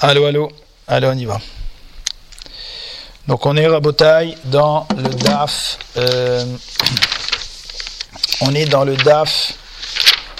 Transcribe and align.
Allô, 0.00 0.26
allô, 0.26 0.50
allô, 0.86 1.08
on 1.10 1.18
y 1.18 1.24
va. 1.26 1.38
Donc 3.26 3.44
on 3.46 3.56
est 3.56 3.66
rabotaille 3.66 4.36
dans 4.44 4.86
le 4.96 5.08
DAF. 5.10 5.78
euh, 5.98 6.44
on 8.40 8.54
est 8.54 8.64
dans 8.66 8.84
le 8.84 8.96
DAF. 8.96 9.52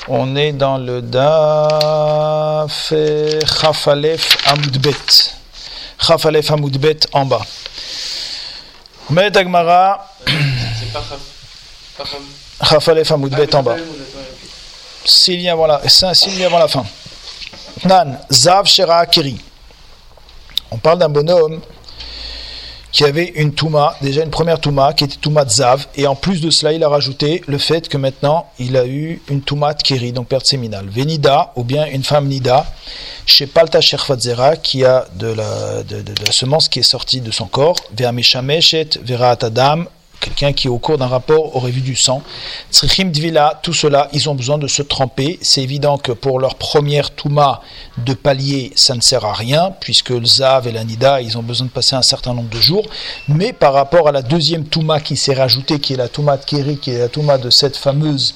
On 0.08 0.34
est 0.34 0.52
dans 0.52 0.78
le 0.78 1.02
DAF 1.02 2.92
Chafalef 3.60 4.38
Amoudbet. 4.46 4.94
Chafalef 6.00 6.50
Amoudbet 6.50 7.00
en 7.12 7.26
bas. 7.26 7.42
Met 9.10 9.36
Agmara. 9.36 10.08
C'est 10.26 10.92
pas. 10.92 11.02
Chafalef 12.64 13.10
Amoudbet 13.12 13.54
en 13.54 13.62
bas. 13.62 13.76
Cinq- 15.04 15.04
six 15.04 15.36
lignes 15.36 15.50
avant 15.50 16.58
la 16.58 16.68
fin. 16.68 16.84
Nan, 17.84 18.18
Zav 18.32 18.66
Shera 18.66 19.06
Kiri. 19.06 19.40
On 20.70 20.78
parle 20.78 20.98
d'un 20.98 21.08
bonhomme 21.08 21.60
qui 22.92 23.04
avait 23.04 23.32
une 23.36 23.52
Touma, 23.52 23.96
déjà 24.02 24.24
une 24.24 24.30
première 24.30 24.58
Touma, 24.58 24.92
qui 24.92 25.04
était 25.04 25.16
Touma 25.16 25.46
Zav, 25.46 25.86
et 25.96 26.06
en 26.06 26.16
plus 26.16 26.40
de 26.40 26.50
cela, 26.50 26.72
il 26.72 26.82
a 26.82 26.88
rajouté 26.88 27.42
le 27.46 27.58
fait 27.58 27.88
que 27.88 27.96
maintenant, 27.96 28.48
il 28.58 28.76
a 28.76 28.86
eu 28.86 29.22
une 29.28 29.42
Touma 29.42 29.74
de 29.74 29.82
Kiri, 29.82 30.12
donc 30.12 30.28
perte 30.28 30.46
séminale. 30.46 30.88
Venida, 30.88 31.52
ou 31.56 31.62
bien 31.62 31.86
une 31.86 32.02
femme 32.02 32.26
Nida, 32.26 32.66
chez 33.26 33.46
Palta 33.46 33.80
Sherfatzera, 33.80 34.56
qui 34.56 34.84
a 34.84 35.06
de 35.14 35.28
la, 35.28 35.82
semence 36.32 36.68
qui 36.68 36.80
est 36.80 36.84
sortie 36.84 37.20
de 37.20 37.30
son 37.30 37.46
corps, 37.46 37.76
Vera 37.96 38.12
Meshameshet, 38.12 38.90
Atadam, 39.20 39.86
quelqu'un 40.20 40.52
qui 40.52 40.68
au 40.68 40.78
cours 40.78 40.98
d'un 40.98 41.06
rapport 41.06 41.56
aurait 41.56 41.70
vu 41.70 41.80
du 41.80 41.96
sang. 41.96 42.22
Tzrichim 42.70 43.10
Dvila, 43.10 43.58
tout 43.62 43.72
cela, 43.72 44.08
ils 44.12 44.28
ont 44.28 44.34
besoin 44.34 44.58
de 44.58 44.66
se 44.66 44.82
tremper. 44.82 45.38
C'est 45.42 45.62
évident 45.62 45.98
que 45.98 46.12
pour 46.12 46.38
leur 46.38 46.54
première 46.54 47.10
Touma 47.10 47.62
de 47.98 48.14
palier, 48.14 48.72
ça 48.76 48.94
ne 48.94 49.00
sert 49.00 49.24
à 49.24 49.32
rien, 49.32 49.74
puisque 49.80 50.10
le 50.10 50.24
Zav 50.24 50.68
et 50.68 50.72
la 50.72 50.84
Nida, 50.84 51.20
ils 51.20 51.36
ont 51.38 51.42
besoin 51.42 51.66
de 51.66 51.72
passer 51.72 51.96
un 51.96 52.02
certain 52.02 52.34
nombre 52.34 52.50
de 52.50 52.60
jours. 52.60 52.86
Mais 53.28 53.52
par 53.52 53.72
rapport 53.72 54.08
à 54.08 54.12
la 54.12 54.22
deuxième 54.22 54.64
Touma 54.64 55.00
qui 55.00 55.16
s'est 55.16 55.34
rajoutée, 55.34 55.80
qui 55.80 55.94
est 55.94 55.96
la 55.96 56.08
Touma 56.08 56.36
de 56.36 56.44
Kéri, 56.44 56.76
qui 56.76 56.90
est 56.90 56.98
la 56.98 57.08
Touma 57.08 57.38
de 57.38 57.50
cette 57.50 57.76
fameuse 57.76 58.34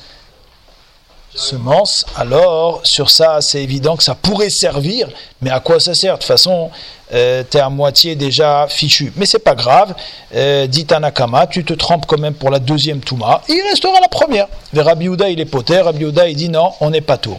semence, 1.35 2.07
alors 2.17 2.81
sur 2.85 3.11
ça, 3.11 3.41
c'est 3.41 3.63
évident 3.63 3.97
que 3.97 4.03
ça 4.03 4.15
pourrait 4.15 4.51
servir, 4.51 5.09
mais 5.43 5.51
à 5.51 5.61
quoi 5.61 5.81
ça 5.81 5.95
sert? 5.95 6.15
De 6.15 6.19
toute 6.19 6.29
façon, 6.29 6.71
euh, 7.13 7.43
tu 7.49 7.57
es 7.57 7.61
à 7.61 7.69
moitié 7.69 8.15
déjà 8.15 8.67
fichu. 8.69 9.13
Mais 9.17 9.27
c'est 9.27 9.41
pas 9.41 9.55
grave, 9.55 9.95
euh, 10.35 10.67
dit 10.67 10.87
à 10.91 11.01
Nakama, 11.01 11.47
tu 11.47 11.65
te 11.65 11.75
trempes 11.75 12.07
quand 12.07 12.19
même 12.19 12.35
pour 12.35 12.51
la 12.51 12.59
deuxième 12.59 13.01
Touma, 13.01 13.43
il 13.49 13.61
restera 13.69 14.01
la 14.01 14.09
première. 14.09 14.47
Vers 14.73 14.87
Rabbi 14.87 15.07
il 15.07 15.41
est 15.41 15.45
poter, 15.45 15.81
Rabbi 15.81 16.01
Yehuda, 16.01 16.29
il 16.29 16.37
dit 16.37 16.49
non, 16.49 16.73
on 16.81 16.91
n'est 16.91 17.01
pas 17.01 17.19
tour. 17.19 17.39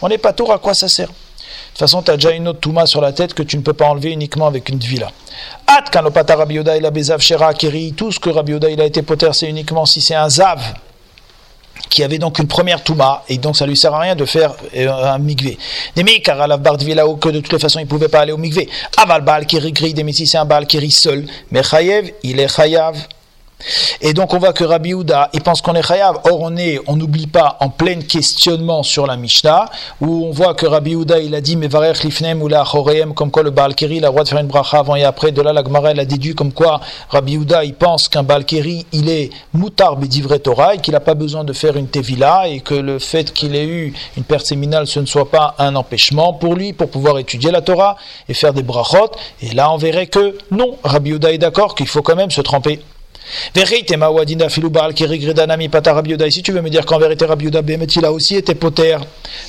On 0.00 0.08
n'est 0.08 0.18
pas 0.18 0.32
tour, 0.32 0.52
à 0.52 0.58
quoi 0.58 0.74
ça 0.74 0.88
sert? 0.88 1.08
De 1.08 1.12
toute 1.72 1.78
façon, 1.78 2.02
tu 2.02 2.12
déjà 2.12 2.30
une 2.32 2.48
autre 2.48 2.60
Touma 2.60 2.86
sur 2.86 3.00
la 3.00 3.12
tête 3.12 3.34
que 3.34 3.42
tu 3.42 3.56
ne 3.56 3.62
peux 3.62 3.72
pas 3.72 3.86
enlever 3.86 4.10
uniquement 4.10 4.46
avec 4.46 4.68
une 4.68 4.78
villa. 4.78 5.10
At 5.66 5.90
kanopata 5.90 6.36
Rabbi 6.36 6.54
Yehuda, 6.54 6.76
il 6.76 6.86
a 6.86 6.90
bezav 6.90 7.20
shera 7.20 7.54
keri, 7.54 7.92
tout 7.92 8.12
ce 8.12 8.20
que 8.20 8.30
Rabbi 8.30 8.54
il 8.70 8.80
a 8.80 8.84
été 8.84 9.02
poter, 9.02 9.30
c'est 9.32 9.48
uniquement 9.48 9.86
si 9.86 10.00
c'est 10.00 10.14
un 10.14 10.28
zav 10.28 10.60
qui 11.92 12.02
avait 12.02 12.18
donc 12.18 12.38
une 12.38 12.48
première 12.48 12.82
Touma, 12.82 13.22
et 13.28 13.36
donc 13.36 13.56
ça 13.56 13.66
lui 13.66 13.76
sert 13.76 13.94
à 13.94 14.00
rien 14.00 14.16
de 14.16 14.24
faire 14.24 14.54
euh, 14.76 14.88
un 14.90 15.18
migvé. 15.18 15.58
Demi, 15.94 16.22
car 16.22 16.40
à 16.40 16.46
la 16.46 16.56
Bardvilao, 16.56 17.16
que 17.16 17.28
de 17.28 17.40
toutes 17.40 17.52
les 17.52 17.58
façons 17.58 17.80
il 17.80 17.86
pouvait 17.86 18.08
pas 18.08 18.20
aller 18.20 18.32
au 18.32 18.38
migvé. 18.38 18.68
Aval 18.96 19.22
Baal 19.22 19.46
Kiri 19.46 19.72
Gri, 19.72 19.92
Demi, 19.92 20.14
si 20.14 20.26
c'est 20.26 20.38
un 20.38 20.46
Baal 20.46 20.66
Kiri 20.66 20.90
seul, 20.90 21.26
mais 21.50 21.62
Chayev, 21.62 22.12
il 22.22 22.40
est 22.40 22.48
Chayav. 22.48 22.96
Et 24.00 24.12
donc 24.12 24.34
on 24.34 24.38
voit 24.38 24.52
que 24.52 24.64
Rabbi 24.64 24.94
Houda, 24.94 25.30
il 25.32 25.42
pense 25.42 25.62
qu'on 25.62 25.74
est 25.74 25.86
Chayav. 25.86 26.20
Or 26.30 26.40
on 26.40 26.56
est, 26.56 26.80
on 26.86 26.96
n'oublie 26.96 27.26
pas, 27.26 27.56
en 27.60 27.68
plein 27.68 28.00
questionnement 28.00 28.82
sur 28.82 29.06
la 29.06 29.16
Mishnah, 29.16 29.66
où 30.00 30.26
on 30.26 30.30
voit 30.30 30.54
que 30.54 30.66
Rabbi 30.66 30.94
Houda, 30.94 31.18
il 31.18 31.34
a 31.34 31.40
dit, 31.40 31.56
mais 31.56 31.68
Varech 31.68 32.02
Lifnem 32.02 32.42
ou 32.42 32.48
la 32.48 32.64
comme 33.14 33.30
quoi 33.30 33.42
le 33.42 33.50
Baal 33.50 33.74
Kiri, 33.74 33.96
il 33.96 34.02
de 34.02 34.28
faire 34.28 34.38
une 34.38 34.46
bracha 34.46 34.78
avant 34.78 34.96
et 34.96 35.04
après. 35.04 35.32
De 35.32 35.42
là, 35.42 35.52
la 35.52 35.62
Gemara, 35.62 35.90
elle 35.90 36.00
a 36.00 36.04
déduit 36.04 36.34
comme 36.34 36.52
quoi 36.52 36.80
Rabbi 37.10 37.36
Houda, 37.36 37.64
il 37.64 37.74
pense 37.74 38.08
qu'un 38.08 38.22
Baal 38.22 38.44
Kiri, 38.44 38.86
il 38.92 39.08
est 39.08 39.30
moutar 39.52 39.96
bedivre 39.96 40.36
Torah 40.38 40.74
et 40.74 40.78
qu'il 40.78 40.92
n'a 40.92 41.00
pas 41.00 41.14
besoin 41.14 41.44
de 41.44 41.52
faire 41.52 41.76
une 41.76 41.88
tevila 41.88 42.48
et 42.48 42.60
que 42.60 42.74
le 42.74 42.98
fait 42.98 43.32
qu'il 43.32 43.54
ait 43.54 43.66
eu 43.66 43.94
une 44.16 44.24
perte 44.24 44.46
séminale, 44.46 44.86
ce 44.86 45.00
ne 45.00 45.06
soit 45.06 45.30
pas 45.30 45.54
un 45.58 45.74
empêchement 45.76 46.32
pour 46.32 46.54
lui, 46.54 46.72
pour 46.72 46.90
pouvoir 46.90 47.18
étudier 47.18 47.50
la 47.50 47.60
Torah 47.60 47.96
et 48.28 48.34
faire 48.34 48.52
des 48.52 48.62
brachot. 48.62 49.10
Et 49.40 49.52
là, 49.54 49.70
on 49.72 49.76
verrait 49.76 50.06
que 50.06 50.36
non, 50.50 50.76
Rabbi 50.82 51.12
Houda 51.14 51.32
est 51.32 51.38
d'accord 51.38 51.74
qu'il 51.74 51.88
faut 51.88 52.02
quand 52.02 52.16
même 52.16 52.30
se 52.30 52.40
tremper. 52.40 52.80
Si 53.54 53.84
tu 56.42 56.52
veux 56.52 56.62
me 56.62 56.70
dire 56.70 56.86
qu'en 56.86 56.98
vérité, 56.98 57.24
Rabbi 57.24 57.46
Yehuda, 57.46 57.62
il 57.96 58.04
a 58.04 58.12
aussi 58.12 58.36
été 58.36 58.54
poter, 58.54 58.96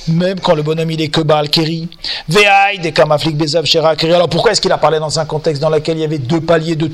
même 0.08 0.40
quand 0.40 0.54
le 0.54 0.62
bonhomme 0.62 0.90
il 0.90 1.00
est 1.00 1.08
que 1.08 1.20
Baal, 1.20 1.48
Kiri. 1.48 1.88
Alors 4.04 4.28
pourquoi 4.28 4.52
est-ce 4.52 4.60
qu'il 4.60 4.72
a 4.72 4.78
parlé 4.78 4.98
dans 4.98 5.18
un 5.18 5.24
contexte 5.24 5.60
dans 5.60 5.70
lequel 5.70 5.98
il 5.98 6.00
y 6.00 6.04
avait 6.04 6.18
deux 6.18 6.40
paliers 6.40 6.76
de 6.76 6.86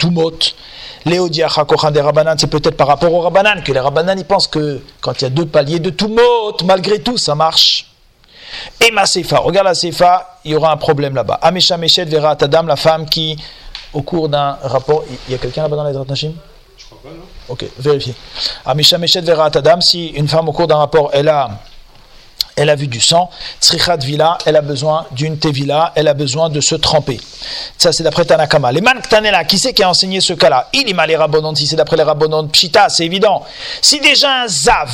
Kochan 1.64 1.90
des 1.90 2.00
Rabbanan, 2.00 2.36
c'est 2.38 2.46
peut-être 2.46 2.76
par 2.76 2.88
rapport 2.88 3.12
aux 3.12 3.20
Rabbanan 3.20 3.62
que 3.62 3.72
les 3.72 3.80
Rabbanan 3.80 4.18
ils 4.18 4.24
pensent 4.24 4.48
que 4.48 4.80
quand 5.00 5.20
il 5.20 5.24
y 5.24 5.26
a 5.26 5.30
deux 5.30 5.46
paliers 5.46 5.78
de 5.78 5.90
Tumot, 5.90 6.56
malgré 6.64 7.00
tout, 7.00 7.16
ça 7.16 7.34
marche. 7.34 7.86
Et 8.80 8.90
ma 8.90 9.06
Sefa, 9.06 9.38
regarde 9.38 9.68
la 9.68 9.74
Sefa, 9.74 10.38
il 10.44 10.52
y 10.52 10.56
aura 10.56 10.72
un 10.72 10.76
problème 10.76 11.14
là-bas. 11.14 11.38
Amesha 11.42 11.76
Meshet 11.76 12.06
verra 12.06 12.36
Tadam, 12.36 12.66
la 12.66 12.76
femme 12.76 13.08
qui, 13.08 13.36
au 13.92 14.02
cours 14.02 14.28
d'un 14.28 14.58
rapport, 14.62 15.04
il 15.28 15.32
y 15.32 15.34
a 15.34 15.38
quelqu'un 15.38 15.62
là-bas 15.62 15.76
dans 15.76 15.84
les 15.84 16.08
Nashim? 16.08 16.32
Ok, 17.48 17.64
vérifiez. 17.78 18.14
Amisha 18.64 18.98
Meshet 18.98 19.22
si 19.80 20.08
une 20.08 20.28
femme 20.28 20.48
au 20.48 20.52
cours 20.52 20.66
d'un 20.66 20.76
rapport, 20.76 21.10
elle 21.12 21.28
a, 21.28 21.50
elle 22.56 22.70
a 22.70 22.76
vu 22.76 22.86
du 22.86 23.00
sang, 23.00 23.30
Tsrichat 23.60 23.96
Vila, 23.98 24.38
elle 24.44 24.56
a 24.56 24.60
besoin 24.60 25.06
d'une 25.12 25.38
Tevila, 25.38 25.92
elle 25.94 26.08
a 26.08 26.14
besoin 26.14 26.50
de 26.50 26.60
se 26.60 26.74
tremper. 26.74 27.20
Ça, 27.78 27.92
c'est 27.92 28.02
d'après 28.02 28.24
Tanakama. 28.24 28.70
Les 28.72 28.80
Manktanela, 28.80 29.44
qui 29.44 29.58
c'est 29.58 29.72
qui 29.72 29.82
a 29.82 29.88
enseigné 29.88 30.20
ce 30.20 30.34
cas-là? 30.34 30.68
Il 30.72 30.88
y 30.88 30.94
les 31.06 31.16
Rabbonon, 31.16 31.54
si 31.54 31.66
c'est 31.66 31.76
d'après 31.76 31.96
les 31.96 32.02
Rabbonon, 32.02 32.48
Pshita, 32.48 32.88
c'est 32.88 33.06
évident. 33.06 33.44
Si 33.80 34.00
déjà 34.00 34.42
un 34.42 34.48
Zav, 34.48 34.90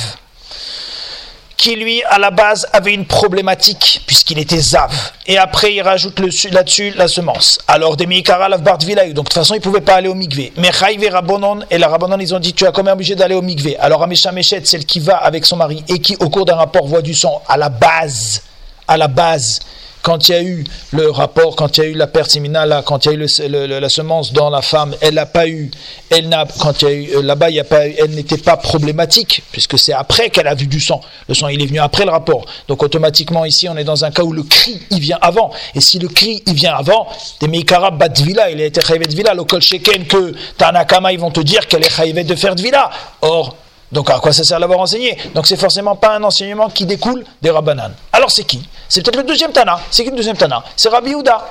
qui 1.57 1.75
lui 1.75 2.03
à 2.03 2.19
la 2.19 2.29
base 2.31 2.67
avait 2.71 2.93
une 2.93 3.05
problématique 3.05 4.03
puisqu'il 4.05 4.37
était 4.39 4.59
zav. 4.59 4.91
Et 5.25 5.37
après 5.37 5.73
il 5.73 5.81
rajoute 5.81 6.19
là-dessus 6.51 6.93
la 6.95 7.07
semence. 7.07 7.59
Alors 7.67 7.97
des 7.97 8.05
Mikara 8.05 8.47
Lavbart 8.47 8.77
Vilaï 8.77 9.13
donc 9.13 9.25
de 9.25 9.29
toute 9.29 9.33
façon 9.33 9.55
il 9.55 9.61
pouvait 9.61 9.81
pas 9.81 9.95
aller 9.95 10.07
au 10.07 10.13
mikvé. 10.13 10.53
Mais 10.57 10.71
Chaïv 10.71 11.03
et 11.03 11.09
Rabbonon 11.09 11.61
et 11.69 11.77
la 11.77 11.87
Rabbonon 11.87 12.19
ils 12.19 12.33
ont 12.35 12.39
dit 12.39 12.53
tu 12.53 12.65
es 12.65 12.71
quand 12.71 12.83
même 12.83 12.93
obligé 12.93 13.15
d'aller 13.15 13.35
au 13.35 13.41
mikvé. 13.41 13.75
Alors 13.79 14.03
Amesha 14.03 14.31
Meshet 14.31 14.61
celle 14.65 14.85
qui 14.85 14.99
va 14.99 15.17
avec 15.17 15.45
son 15.45 15.57
mari 15.57 15.83
et 15.87 15.99
qui 15.99 16.15
au 16.17 16.29
cours 16.29 16.45
d'un 16.45 16.55
rapport 16.55 16.85
voit 16.85 17.01
du 17.01 17.15
sang 17.15 17.41
à 17.47 17.57
la 17.57 17.69
base 17.69 18.43
à 18.87 18.95
la 18.95 19.07
base 19.07 19.59
quand 20.07 20.29
il 20.29 20.31
y 20.31 20.35
a 20.35 20.41
eu 20.41 20.63
le 20.93 21.11
rapport, 21.11 21.57
quand 21.57 21.77
il 21.77 21.83
y 21.83 21.85
a 21.85 21.89
eu 21.89 21.93
la 21.93 22.07
perte 22.07 22.31
séminale, 22.31 22.81
quand 22.85 23.05
il 23.05 23.11
y 23.11 23.11
a 23.11 23.15
eu 23.15 23.67
la 23.67 23.89
semence 23.89 24.31
dans 24.31 24.49
la 24.49 24.61
femme, 24.61 24.95
elle 25.01 25.15
n'a 25.15 25.25
pas 25.25 25.49
eu, 25.49 25.69
elle 26.09 26.29
n'a, 26.29 26.45
quand 26.61 26.81
il 26.81 26.87
y 26.87 26.91
a 26.91 26.93
eu 26.93 27.09
euh, 27.17 27.21
là-bas, 27.21 27.49
il 27.49 27.57
y 27.57 27.59
a 27.59 27.65
pas, 27.65 27.85
elle 27.85 28.11
n'était 28.11 28.37
pas 28.37 28.55
problématique 28.55 29.43
puisque 29.51 29.77
c'est 29.77 29.91
après 29.91 30.29
qu'elle 30.29 30.47
a 30.47 30.55
vu 30.55 30.67
du 30.67 30.79
sang. 30.79 31.01
Le 31.27 31.33
sang, 31.33 31.49
il 31.49 31.61
est 31.61 31.65
venu 31.65 31.79
après 31.79 32.05
le 32.05 32.11
rapport. 32.11 32.45
Donc 32.69 32.83
automatiquement 32.83 33.43
ici, 33.43 33.67
on 33.67 33.75
est 33.75 33.83
dans 33.83 34.05
un 34.05 34.11
cas 34.11 34.23
où 34.23 34.31
le 34.31 34.43
cri, 34.43 34.81
il 34.91 35.01
vient 35.01 35.19
avant. 35.21 35.51
Et 35.75 35.81
si 35.81 35.99
le 35.99 36.07
cri, 36.07 36.41
il 36.47 36.53
vient 36.53 36.75
avant, 36.75 37.09
des 37.41 37.49
meikara 37.49 37.91
bat 37.91 38.07
vila, 38.07 38.49
il 38.49 38.61
a 38.61 38.65
été 38.65 38.79
chayivet 38.79 39.07
de 39.07 39.15
vila, 39.15 39.33
le 39.33 39.43
kol 39.43 39.61
sheken 39.61 40.07
que 40.07 40.33
Tanakama, 40.57 41.11
ils 41.11 41.19
vont 41.19 41.31
te 41.31 41.41
dire 41.41 41.67
qu'elle 41.67 41.83
est 41.83 41.93
chayivet 41.93 42.23
de 42.23 42.35
faire 42.35 42.55
de 42.55 42.61
vila. 42.61 42.89
Or, 43.21 43.57
donc 43.91 44.09
à 44.09 44.19
quoi 44.19 44.33
ça 44.33 44.43
sert 44.43 44.59
d'avoir 44.59 44.79
enseigné 44.79 45.17
Donc 45.33 45.47
c'est 45.47 45.57
forcément 45.57 45.95
pas 45.95 46.15
un 46.15 46.23
enseignement 46.23 46.69
qui 46.69 46.85
découle 46.85 47.23
des 47.41 47.49
Rabbanan. 47.49 47.93
Alors 48.11 48.31
c'est 48.31 48.43
qui 48.43 48.67
C'est 48.89 49.01
peut-être 49.01 49.17
le 49.17 49.23
deuxième 49.23 49.51
Tana. 49.51 49.79
C'est 49.91 50.03
qui 50.03 50.09
le 50.09 50.15
deuxième 50.15 50.37
Tana 50.37 50.63
C'est 50.75 50.89
Rabbi 50.89 51.11
Yehuda. 51.11 51.49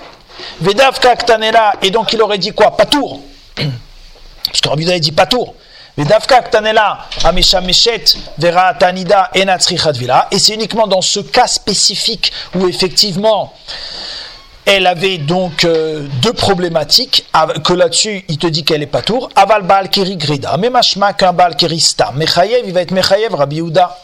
Vedavka 0.60 1.16
Ktanela, 1.16 1.74
et 1.80 1.90
donc 1.90 2.12
il 2.12 2.20
aurait 2.20 2.36
dit 2.36 2.52
quoi 2.52 2.76
Patour. 2.76 3.20
Parce 3.56 4.60
que 4.60 4.68
Rabbi 4.68 4.82
Yehuda 4.82 4.96
il 4.96 5.00
dit 5.00 5.12
Patour. 5.12 5.54
Vedavka 5.96 6.42
Ktanela, 6.42 7.06
Amesha 7.24 7.62
Meshet, 7.62 8.04
Vera 8.36 8.74
Tanida, 8.74 9.30
Enatzrichat 9.34 9.92
Vila. 9.92 10.28
Et 10.30 10.38
c'est 10.38 10.52
uniquement 10.52 10.86
dans 10.86 11.00
ce 11.00 11.20
cas 11.20 11.46
spécifique 11.46 12.32
où 12.54 12.68
effectivement 12.68 13.54
elle 14.66 14.88
avait 14.88 15.18
donc 15.18 15.64
euh, 15.64 16.06
deux 16.20 16.32
problématiques, 16.32 17.24
que 17.64 17.72
là-dessus, 17.72 18.24
il 18.28 18.36
te 18.36 18.48
dit 18.48 18.64
qu'elle 18.64 18.82
est 18.82 18.86
pas 18.86 19.00
tour. 19.00 19.28
Aval 19.36 19.62
Baal 19.62 19.88
Kiri 19.88 20.16
Grida, 20.16 20.56
mais 20.58 20.70
machma 20.70 21.12
qu'un 21.12 21.32
Baal 21.32 21.54
Kiri 21.54 21.78
Sta. 21.78 22.12
Mechayev, 22.16 22.64
il 22.66 22.74
va 22.74 22.82
être 22.82 22.90
Mechayev 22.90 23.32
Rabbi 23.32 23.56
Yehuda. 23.56 23.96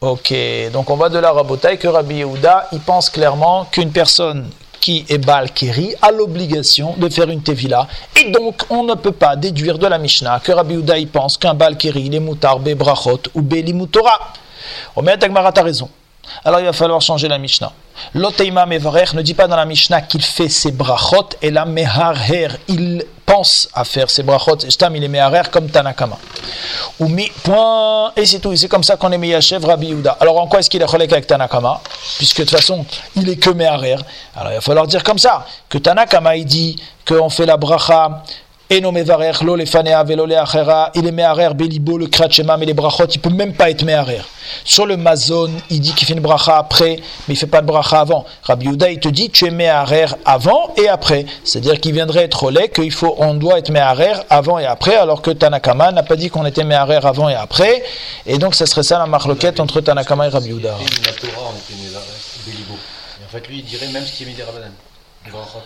Ok, 0.00 0.32
donc 0.72 0.90
on 0.90 0.96
va 0.96 1.08
de 1.08 1.18
la 1.18 1.32
rabotaille 1.32 1.78
que 1.78 1.88
Rabbi 1.88 2.16
Yehuda, 2.16 2.68
il 2.72 2.80
pense 2.80 3.10
clairement 3.10 3.64
qu'une 3.64 3.90
personne 3.90 4.48
qui 4.80 5.04
est 5.08 5.18
Baal 5.18 5.50
Kiri 5.50 5.94
a 6.00 6.12
l'obligation 6.12 6.94
de 6.96 7.08
faire 7.08 7.28
une 7.28 7.42
tevila. 7.42 7.88
Et 8.14 8.30
donc, 8.30 8.62
on 8.70 8.84
ne 8.84 8.94
peut 8.94 9.10
pas 9.10 9.34
déduire 9.34 9.78
de 9.78 9.88
la 9.88 9.98
Mishnah 9.98 10.38
que 10.38 10.52
Rabbi 10.52 10.74
Yehuda, 10.74 10.98
il 10.98 11.08
pense 11.08 11.36
qu'un 11.36 11.54
Baal 11.54 11.76
Kiri, 11.76 12.02
il 12.02 12.14
est 12.14 12.20
mutar 12.20 12.60
be 12.60 12.74
brachot 12.74 13.22
ou 13.34 13.42
be 13.42 13.54
limutora. 13.54 14.20
Omer 14.94 15.18
Tagmara, 15.18 15.50
t'as 15.50 15.64
raison. 15.64 15.90
Alors 16.44 16.60
il 16.60 16.66
va 16.66 16.72
falloir 16.72 17.00
changer 17.00 17.28
la 17.28 17.38
Mishnah. 17.38 17.72
Loteima 18.14 18.66
Mevarech 18.66 19.14
ne 19.14 19.22
dit 19.22 19.34
pas 19.34 19.48
dans 19.48 19.56
la 19.56 19.64
Mishnah 19.64 20.02
qu'il 20.02 20.22
fait 20.22 20.48
ses 20.48 20.72
brachot, 20.72 21.30
et 21.40 21.50
la 21.50 21.64
Meharher, 21.64 22.48
il 22.68 23.04
pense 23.24 23.68
à 23.74 23.84
faire 23.84 24.10
ces 24.10 24.22
brachot, 24.22 24.58
Stam 24.68 24.94
il 24.96 25.04
est 25.04 25.08
Meharer 25.08 25.50
comme 25.50 25.68
Tanakama. 25.68 26.18
Ou 27.00 27.08
mi, 27.08 27.30
point, 27.42 28.12
et 28.16 28.26
c'est 28.26 28.38
tout, 28.38 28.54
c'est 28.54 28.68
comme 28.68 28.84
ça 28.84 28.96
qu'on 28.96 29.10
est 29.12 29.18
Meyachev 29.18 29.64
Rabbi 29.64 29.88
Yehuda. 29.88 30.18
Alors 30.20 30.38
en 30.38 30.46
quoi 30.46 30.60
est-ce 30.60 30.70
qu'il 30.70 30.82
est 30.82 30.86
relègue 30.86 31.12
avec 31.12 31.26
Tanakama? 31.26 31.80
Puisque 32.18 32.40
de 32.40 32.44
toute 32.44 32.56
façon, 32.56 32.84
il 33.16 33.28
est 33.28 33.36
que 33.36 33.50
Meharer. 33.50 33.96
Alors 34.36 34.52
il 34.52 34.56
va 34.56 34.60
falloir 34.60 34.86
dire 34.86 35.02
comme 35.02 35.18
ça, 35.18 35.46
que 35.68 35.78
Tanakama 35.78 36.36
il 36.36 36.44
dit 36.44 36.76
qu'on 37.06 37.30
fait 37.30 37.46
la 37.46 37.56
bracha 37.56 38.22
Eno 38.68 38.90
mevarech 38.90 39.42
lo 39.42 39.54
lefanea 39.54 40.02
velo 40.02 40.26
leachera, 40.26 40.90
il 40.96 41.06
est 41.06 41.12
meharer 41.12 41.54
belibo 41.54 41.98
le 41.98 42.08
kratchema 42.08 42.56
mais 42.56 42.66
les 42.66 42.74
brachot, 42.74 43.06
il 43.06 43.20
peut 43.20 43.30
même 43.30 43.54
pas 43.54 43.70
être 43.70 43.84
meharer. 43.84 44.22
Sur 44.64 44.86
le 44.86 44.96
mazon, 44.96 45.52
il 45.70 45.80
dit 45.80 45.94
qu'il 45.94 46.04
fait 46.06 46.14
une 46.14 46.20
bracha 46.20 46.58
après, 46.58 46.96
mais 47.28 47.34
il 47.34 47.36
fait 47.36 47.46
pas 47.46 47.60
de 47.60 47.66
bracha 47.66 48.00
avant. 48.00 48.24
Rabbi 48.42 48.66
Yehuda, 48.66 48.90
il 48.90 48.98
te 48.98 49.08
dit 49.08 49.30
tu 49.30 49.46
es 49.46 49.50
meharer 49.50 50.06
avant 50.24 50.74
et 50.76 50.88
après. 50.88 51.26
C'est-à-dire 51.44 51.80
qu'il 51.80 51.92
viendrait 51.92 52.24
être 52.24 52.42
relais 52.42 52.68
qu'il 52.68 52.90
faut, 52.90 53.14
on 53.18 53.34
doit 53.34 53.58
être 53.58 53.70
meharer 53.70 54.14
avant 54.30 54.58
et 54.58 54.66
après, 54.66 54.96
alors 54.96 55.22
que 55.22 55.30
Tanakama 55.30 55.92
n'a 55.92 56.02
pas 56.02 56.16
dit 56.16 56.28
qu'on 56.28 56.44
était 56.44 56.64
meharer 56.64 57.00
avant 57.04 57.28
et 57.28 57.36
après. 57.36 57.84
Et 58.26 58.38
donc, 58.38 58.56
ce 58.56 58.66
serait 58.66 58.82
ça 58.82 58.98
la 58.98 59.06
marloquette 59.06 59.60
entre 59.60 59.80
Tanakama 59.80 60.26
et 60.26 60.30
Rabbi 60.30 60.48
Yehuda. 60.48 60.74
En 60.74 60.82
fait, 63.30 63.48
lui, 63.48 63.58
il 63.58 63.64
dirait 63.64 63.88
même 63.88 64.04
ce 64.04 64.12
qui 64.12 64.24
est. 64.24 64.26
Les 64.26 65.32
brachot. 65.32 65.62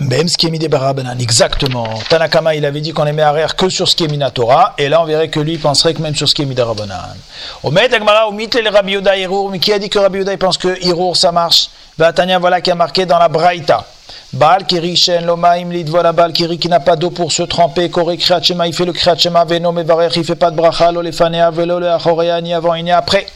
Même 0.00 0.28
ce 0.28 0.36
qui 0.36 0.46
est 0.46 0.50
mis 0.50 0.60
des 0.60 0.68
barabanan, 0.68 1.18
exactement. 1.18 1.88
Tanakama, 2.08 2.54
il 2.54 2.64
avait 2.64 2.80
dit 2.80 2.92
qu'on 2.92 3.06
aimait 3.06 3.22
arrière 3.22 3.56
que 3.56 3.68
sur 3.68 3.88
ce 3.88 3.96
qui 3.96 4.04
est 4.04 4.08
mis 4.08 4.20
Torah, 4.32 4.74
et 4.78 4.88
là 4.88 5.02
on 5.02 5.04
verrait 5.04 5.28
que 5.28 5.40
lui 5.40 5.58
penserait 5.58 5.92
que 5.92 6.00
même 6.00 6.14
sur 6.14 6.28
ce 6.28 6.34
qui 6.34 6.42
est 6.42 6.46
mis 6.46 6.54
des 6.54 6.62
rabanan. 6.62 7.16
Omet 7.64 7.92
Agmara, 7.92 8.28
omit 8.28 8.48
le 8.62 8.70
Rabbi 8.70 8.92
Hirour, 8.92 9.50
mais 9.50 9.58
qui 9.58 9.72
a 9.72 9.78
dit 9.78 9.88
que 9.88 9.98
Rabbi 9.98 10.20
il 10.20 10.38
pense 10.38 10.56
que 10.56 10.80
Hirour 10.84 11.16
ça 11.16 11.32
marche? 11.32 11.68
Vatania, 11.98 12.38
voilà 12.38 12.60
qui 12.60 12.70
a 12.70 12.76
marqué 12.76 13.06
dans 13.06 13.18
la 13.18 13.28
Braïta. 13.28 13.84
Baal 14.32 14.66
Kiri 14.66 14.94
Shen 14.94 15.24
Lomaim 15.24 15.70
Lidvola 15.70 16.12
Baal 16.12 16.32
Kiri 16.32 16.58
qui 16.58 16.68
n'a 16.68 16.80
pas 16.80 16.96
d'eau 16.96 17.10
pour 17.10 17.32
se 17.32 17.42
tremper, 17.42 17.90
Kore 17.90 18.16
Kriat 18.16 18.42
Shema, 18.42 18.66
il 18.68 18.74
fait 18.74 18.84
le 18.84 18.92
Kriat 18.92 19.16
Shema, 19.16 19.44
Veno 19.44 19.72
Mevarech, 19.72 20.14
il 20.16 20.24
fait 20.24 20.36
pas 20.36 20.50
de 20.50 20.56
bracha, 20.56 20.92
lo 20.92 21.02
lefanea, 21.02 21.50
velo 21.50 21.80
le 21.80 21.90
achorea, 21.90 22.40
ni 22.40 22.54
avant, 22.54 22.76
ni 22.76 22.92
après. 22.92 23.26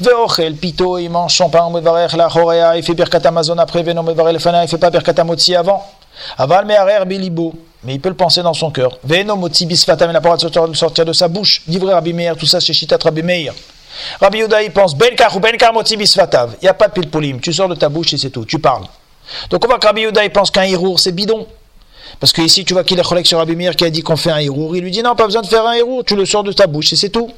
Veochel, 0.00 0.54
pito, 0.54 0.98
il 0.98 1.10
mange 1.10 1.34
son 1.34 1.48
pain, 1.48 1.68
la 1.82 2.28
chorea, 2.28 2.76
il 2.76 2.82
fait 2.82 2.94
birkat 2.94 3.20
amazon 3.24 3.58
après, 3.58 3.82
mevarech 3.82 4.32
le 4.32 4.38
fana, 4.38 4.62
il 4.64 4.68
fait 4.68 4.78
pas 4.78 4.90
birkat 4.90 5.14
amotzi 5.18 5.54
avant. 5.54 5.84
Aval 6.38 6.64
meharer 6.64 7.04
bilibo, 7.04 7.54
mais 7.84 7.94
il 7.94 8.00
peut 8.00 8.08
le 8.08 8.14
penser 8.14 8.42
dans 8.42 8.54
son 8.54 8.70
cœur. 8.70 8.98
Veno 9.04 9.36
motzi 9.36 9.66
bisfatam, 9.66 10.10
il 10.10 10.12
n'a 10.12 10.20
pas 10.20 10.36
de 10.36 10.74
sortir 10.74 11.04
de 11.04 11.12
sa 11.12 11.28
bouche. 11.28 11.62
Livré 11.68 11.92
Rabbi 11.92 12.12
Meir, 12.12 12.36
tout 12.36 12.46
ça 12.46 12.60
c'est 12.60 12.72
Shitat 12.72 12.98
Rabbi 13.02 13.22
Meir. 13.22 13.52
Rabbi 14.20 14.38
Yehuda, 14.38 14.62
il 14.62 14.72
pense, 14.72 14.94
benkar 14.94 15.34
ou 15.36 15.40
benkar 15.40 15.72
motzi 15.72 15.96
bisfatav. 15.96 16.56
Il 16.60 16.64
n'y 16.64 16.68
a 16.68 16.74
pas 16.74 16.88
de 16.88 16.92
pilpolim, 16.92 17.40
tu 17.40 17.52
sors 17.52 17.68
de 17.68 17.74
ta 17.74 17.88
bouche 17.88 18.12
et 18.12 18.18
c'est 18.18 18.30
tout, 18.30 18.44
tu 18.44 18.58
parles. 18.58 18.84
Donc 19.50 19.64
on 19.64 19.68
voit 19.68 19.78
que 19.78 19.86
Rabbi 19.86 20.02
Yehuda, 20.02 20.24
il 20.24 20.30
pense 20.30 20.50
qu'un 20.50 20.64
hirour, 20.64 21.00
c'est 21.00 21.12
bidon. 21.12 21.46
Parce 22.20 22.32
que 22.32 22.40
ici, 22.40 22.64
tu 22.64 22.72
vois 22.72 22.84
qu'il 22.84 22.98
est 22.98 23.06
collègue 23.06 23.26
sur 23.26 23.38
Rabbi 23.38 23.56
Meir 23.56 23.76
qui 23.76 23.84
a 23.84 23.90
dit 23.90 24.02
qu'on 24.02 24.16
fait 24.16 24.30
un 24.30 24.40
hirour. 24.40 24.76
Il 24.76 24.82
lui 24.82 24.90
dit 24.90 25.02
non, 25.02 25.14
pas 25.14 25.26
besoin 25.26 25.42
de 25.42 25.46
faire 25.46 25.66
un 25.66 25.74
hirour, 25.74 26.04
tu 26.04 26.16
le 26.16 26.24
sors 26.24 26.44
de 26.44 26.52
ta 26.52 26.66
bouche 26.66 26.92
et 26.92 26.96
c'est 26.96 27.10
tout. 27.10 27.30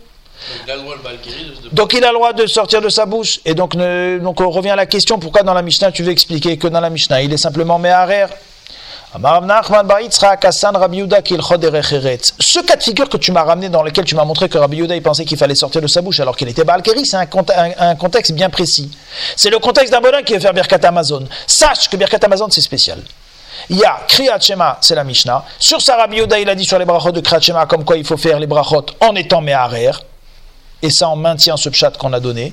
Donc 1.72 1.92
il 1.92 2.04
a 2.04 2.08
le 2.08 2.14
droit 2.14 2.32
de 2.32 2.46
sortir 2.46 2.80
de 2.80 2.88
sa 2.88 3.06
bouche. 3.06 3.40
Et 3.44 3.54
donc, 3.54 3.76
donc 3.76 4.40
on 4.40 4.50
revient 4.50 4.70
à 4.70 4.76
la 4.76 4.86
question 4.86 5.18
pourquoi 5.18 5.42
dans 5.42 5.54
la 5.54 5.62
Mishnah 5.62 5.92
tu 5.92 6.02
veux 6.02 6.12
expliquer 6.12 6.56
que 6.56 6.68
dans 6.68 6.80
la 6.80 6.90
Mishnah 6.90 7.22
il 7.22 7.32
est 7.32 7.36
simplement 7.38 7.78
Meharer. 7.78 8.26
Ce 12.38 12.60
cas 12.60 12.76
de 12.76 12.82
figure 12.82 13.08
que 13.08 13.16
tu 13.16 13.32
m'as 13.32 13.42
ramené, 13.42 13.70
dans 13.70 13.82
lequel 13.82 14.04
tu 14.04 14.14
m'as 14.14 14.24
montré 14.26 14.50
que 14.50 14.58
Rabbi 14.58 14.76
Yehuda 14.76 14.94
il 14.96 15.02
pensait 15.02 15.24
qu'il 15.24 15.38
fallait 15.38 15.54
sortir 15.54 15.80
de 15.80 15.86
sa 15.86 16.02
bouche 16.02 16.20
alors 16.20 16.36
qu'il 16.36 16.46
était 16.48 16.62
Balkeri, 16.64 17.06
c'est 17.06 17.16
un, 17.16 17.24
cont- 17.24 17.46
un- 17.56 17.88
un 17.90 17.94
contexte 17.96 18.32
bien 18.32 18.50
précis. 18.50 18.90
C'est 19.34 19.48
le 19.48 19.58
contexte 19.60 19.92
d'un 19.92 20.02
bonhomme 20.02 20.24
qui 20.24 20.34
veut 20.34 20.40
faire 20.40 20.52
Birkat 20.52 20.80
Amazon. 20.86 21.24
Sache 21.46 21.88
que 21.88 21.96
Birkat 21.96 22.18
Amazon 22.22 22.48
c'est 22.50 22.60
spécial. 22.60 22.98
Il 23.70 23.78
y 23.78 23.84
a 23.84 23.98
Kriyat 24.06 24.40
Shema, 24.40 24.76
c'est 24.82 24.94
la 24.94 25.04
Mishnah. 25.04 25.42
Sur 25.58 25.80
sa 25.80 25.96
Rabbi 25.96 26.16
Yehuda, 26.18 26.38
il 26.38 26.48
a 26.50 26.54
dit 26.54 26.66
sur 26.66 26.78
les 26.78 26.84
brachot 26.84 27.10
de 27.10 27.20
Kriyat 27.20 27.40
Shema 27.40 27.64
comme 27.64 27.84
quoi 27.86 27.96
il 27.96 28.04
faut 28.04 28.18
faire 28.18 28.38
les 28.38 28.46
brachot 28.46 28.84
en 29.00 29.14
étant 29.14 29.40
Meharer. 29.40 29.92
Et 30.82 30.90
ça, 30.90 31.08
on 31.10 31.16
maintient 31.16 31.56
ce 31.56 31.68
pshat 31.68 31.92
qu'on 31.98 32.12
a 32.12 32.20
donné. 32.20 32.52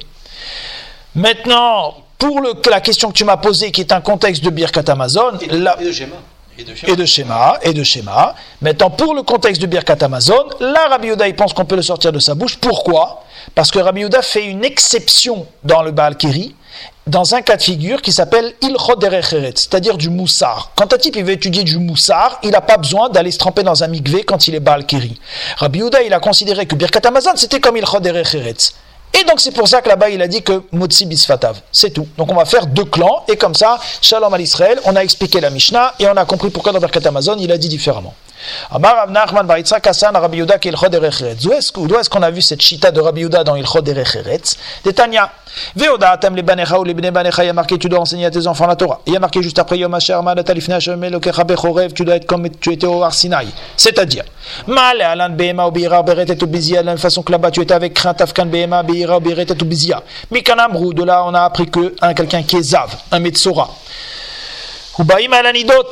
Maintenant, 1.13 1.95
pour 2.17 2.41
le- 2.41 2.53
la 2.69 2.81
question 2.81 3.09
que 3.09 3.13
tu 3.17 3.23
m'as 3.23 3.37
posée, 3.37 3.71
qui 3.71 3.81
est 3.81 3.91
un 3.91 4.01
contexte 4.01 4.43
de 4.43 4.49
Birkat 4.49 4.83
Amazon, 4.87 5.37
Et 5.41 5.47
de 5.47 5.91
schéma. 5.91 6.15
Et 6.57 6.63
de 6.63 6.73
schéma. 6.73 6.91
et 6.91 6.95
de 6.95 7.05
schéma, 7.05 7.57
et 7.61 7.73
de 7.73 7.83
schéma. 7.83 8.35
Maintenant, 8.61 8.89
pour 8.89 9.13
le 9.13 9.23
contexte 9.23 9.61
de 9.61 9.67
Birkat 9.67 9.97
Amazon, 10.01 10.45
là, 10.59 10.87
Rabbi 10.89 11.07
Yehuda, 11.07 11.27
il 11.27 11.35
pense 11.35 11.53
qu'on 11.53 11.65
peut 11.65 11.75
le 11.75 11.81
sortir 11.81 12.11
de 12.11 12.19
sa 12.19 12.33
bouche. 12.33 12.57
Pourquoi? 12.57 13.23
Parce 13.53 13.71
que 13.71 13.79
Rabbi 13.79 14.01
Yehuda 14.01 14.21
fait 14.21 14.45
une 14.45 14.63
exception 14.65 15.45
dans 15.63 15.83
le 15.83 15.91
Baal 15.91 16.15
dans 17.07 17.35
un 17.35 17.41
cas 17.41 17.55
de 17.55 17.61
figure 17.61 18.01
qui 18.01 18.11
s'appelle 18.11 18.53
Eretz, 18.61 19.61
c'est-à-dire 19.61 19.97
du 19.97 20.09
moussard. 20.09 20.71
Quand 20.75 20.91
un 20.91 20.97
type 20.97 21.15
il 21.15 21.23
veut 21.23 21.33
étudier 21.33 21.63
du 21.63 21.77
moussard, 21.77 22.39
il 22.43 22.51
n'a 22.51 22.61
pas 22.61 22.77
besoin 22.77 23.09
d'aller 23.09 23.31
se 23.31 23.37
tremper 23.37 23.63
dans 23.63 23.83
un 23.83 23.87
mikvé 23.87 24.23
quand 24.23 24.47
il 24.47 24.55
est 24.55 24.59
Baal 24.59 24.85
Kiri. 24.85 25.19
Rabbi 25.57 25.83
il 26.05 26.13
a 26.13 26.19
considéré 26.19 26.65
que 26.65 26.75
Birkat 26.75 27.07
Amazon, 27.07 27.31
c'était 27.35 27.59
comme 27.59 27.77
Eretz. 27.77 28.73
Et 29.17 29.23
donc 29.23 29.39
c'est 29.39 29.51
pour 29.51 29.67
ça 29.67 29.81
que 29.81 29.87
là-bas 29.87 30.09
il 30.09 30.21
a 30.21 30.27
dit 30.27 30.41
que 30.41 30.63
Motsi 30.71 31.05
Bisfatav, 31.05 31.61
c'est 31.71 31.91
tout. 31.91 32.07
Donc 32.17 32.29
on 32.31 32.35
va 32.35 32.43
faire 32.43 32.65
deux 32.65 32.83
clans 32.83 33.23
et 33.29 33.37
comme 33.37 33.55
ça, 33.55 33.77
Shalom 34.01 34.33
à 34.33 34.37
l'Israël, 34.37 34.79
on 34.83 34.95
a 34.95 35.01
expliqué 35.01 35.39
la 35.39 35.49
Mishnah 35.49 35.93
et 35.99 36.07
on 36.07 36.17
a 36.17 36.25
compris 36.25 36.49
pourquoi 36.49 36.73
dans 36.73 36.79
Birkat 36.79 37.07
Amazon 37.07 37.37
il 37.39 37.51
a 37.51 37.57
dit 37.57 37.69
différemment. 37.69 38.13
D'où 41.41 41.53
est-ce 41.53 42.09
qu'on 42.09 42.21
a 42.21 42.31
vu 42.31 42.41
cette 42.41 42.61
chita 42.61 42.91
de 42.91 42.99
Rabbi 42.99 43.21
Yehuda 43.21 43.43
dans 43.45 43.55
Ilchot 43.55 43.81
Derech 43.81 44.15
Eretz? 44.15 44.57
De 45.75 45.81
Tanya. 45.81 45.91
Veoda 45.91 46.11
atam 46.11 46.35
le 46.35 46.41
banecha 46.41 46.79
ou 46.79 46.83
le 46.83 46.93
bnei 46.93 47.11
banecha, 47.11 47.43
il 47.43 47.47
y 47.47 47.49
a 47.49 47.53
marqué 47.53 47.77
tu 47.77 47.89
dois 47.89 47.99
enseigner 47.99 48.25
à 48.25 48.31
tes 48.31 48.47
enfants 48.47 48.67
la 48.67 48.75
Torah. 48.75 49.01
Il 49.05 49.13
y 49.13 49.15
a 49.15 49.19
marqué 49.19 49.41
juste 49.41 49.59
après 49.59 49.77
Yom 49.77 49.93
Asher 49.93 50.19
tu 51.95 52.05
dois 52.05 52.15
être 52.15 52.25
comme 52.25 52.49
tu 52.49 52.73
étais 52.73 52.87
au 52.87 53.03
Har 53.03 53.13
Sinaï. 53.13 53.47
C'est-à-dire, 53.77 54.23
Ma'ale 54.67 55.01
alan 55.01 55.29
behema 55.29 55.67
ou 55.67 55.71
beira 55.71 56.03
beret 56.03 56.41
ou 56.41 56.47
bizia, 56.47 56.81
de 56.81 56.85
la 56.85 56.91
même 56.93 56.99
façon 56.99 57.23
que 57.23 57.31
là-bas 57.31 57.51
tu 57.51 57.61
étais 57.61 57.73
avec 57.73 57.93
crainte 57.93 58.21
afkan 58.21 58.45
behema, 58.45 58.83
beira 58.83 59.17
ou 59.17 59.19
beret 59.19 59.51
ou 59.51 59.65
bizia. 59.65 60.01
Mikanamrou, 60.31 60.93
de 60.93 61.03
là 61.03 61.23
on 61.25 61.33
a 61.33 61.41
appris 61.41 61.69
que 61.69 61.95
un 62.01 62.13
quelqu'un 62.13 62.43
qui 62.43 62.57
est 62.57 62.63
zav, 62.63 62.95
un 63.11 63.19
metzora. 63.19 63.69
Ubaim 64.99 65.33
alanidot. 65.33 65.91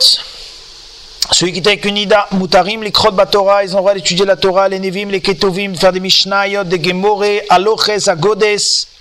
Celui 1.43 1.51
qui 1.51 1.59
était 1.59 1.71
avec 1.71 1.83
une 1.83 1.97
ida, 1.97 2.25
mutarim, 2.31 2.83
les 2.83 2.91
krot 2.93 3.11
Torah, 3.29 3.65
ils 3.65 3.73
ont 3.73 3.79
le 3.79 3.81
droit 3.81 3.93
d'étudier 3.93 4.25
la 4.25 4.37
Torah, 4.37 4.69
les 4.69 4.79
nevim, 4.79 5.09
les 5.09 5.19
ketovim, 5.19 5.75
faire 5.75 5.91
des 5.91 5.99
mishnayot, 5.99 6.63
des 6.63 6.81
gemore, 6.81 7.25
aloches, 7.49 8.07
agodes, 8.07 8.45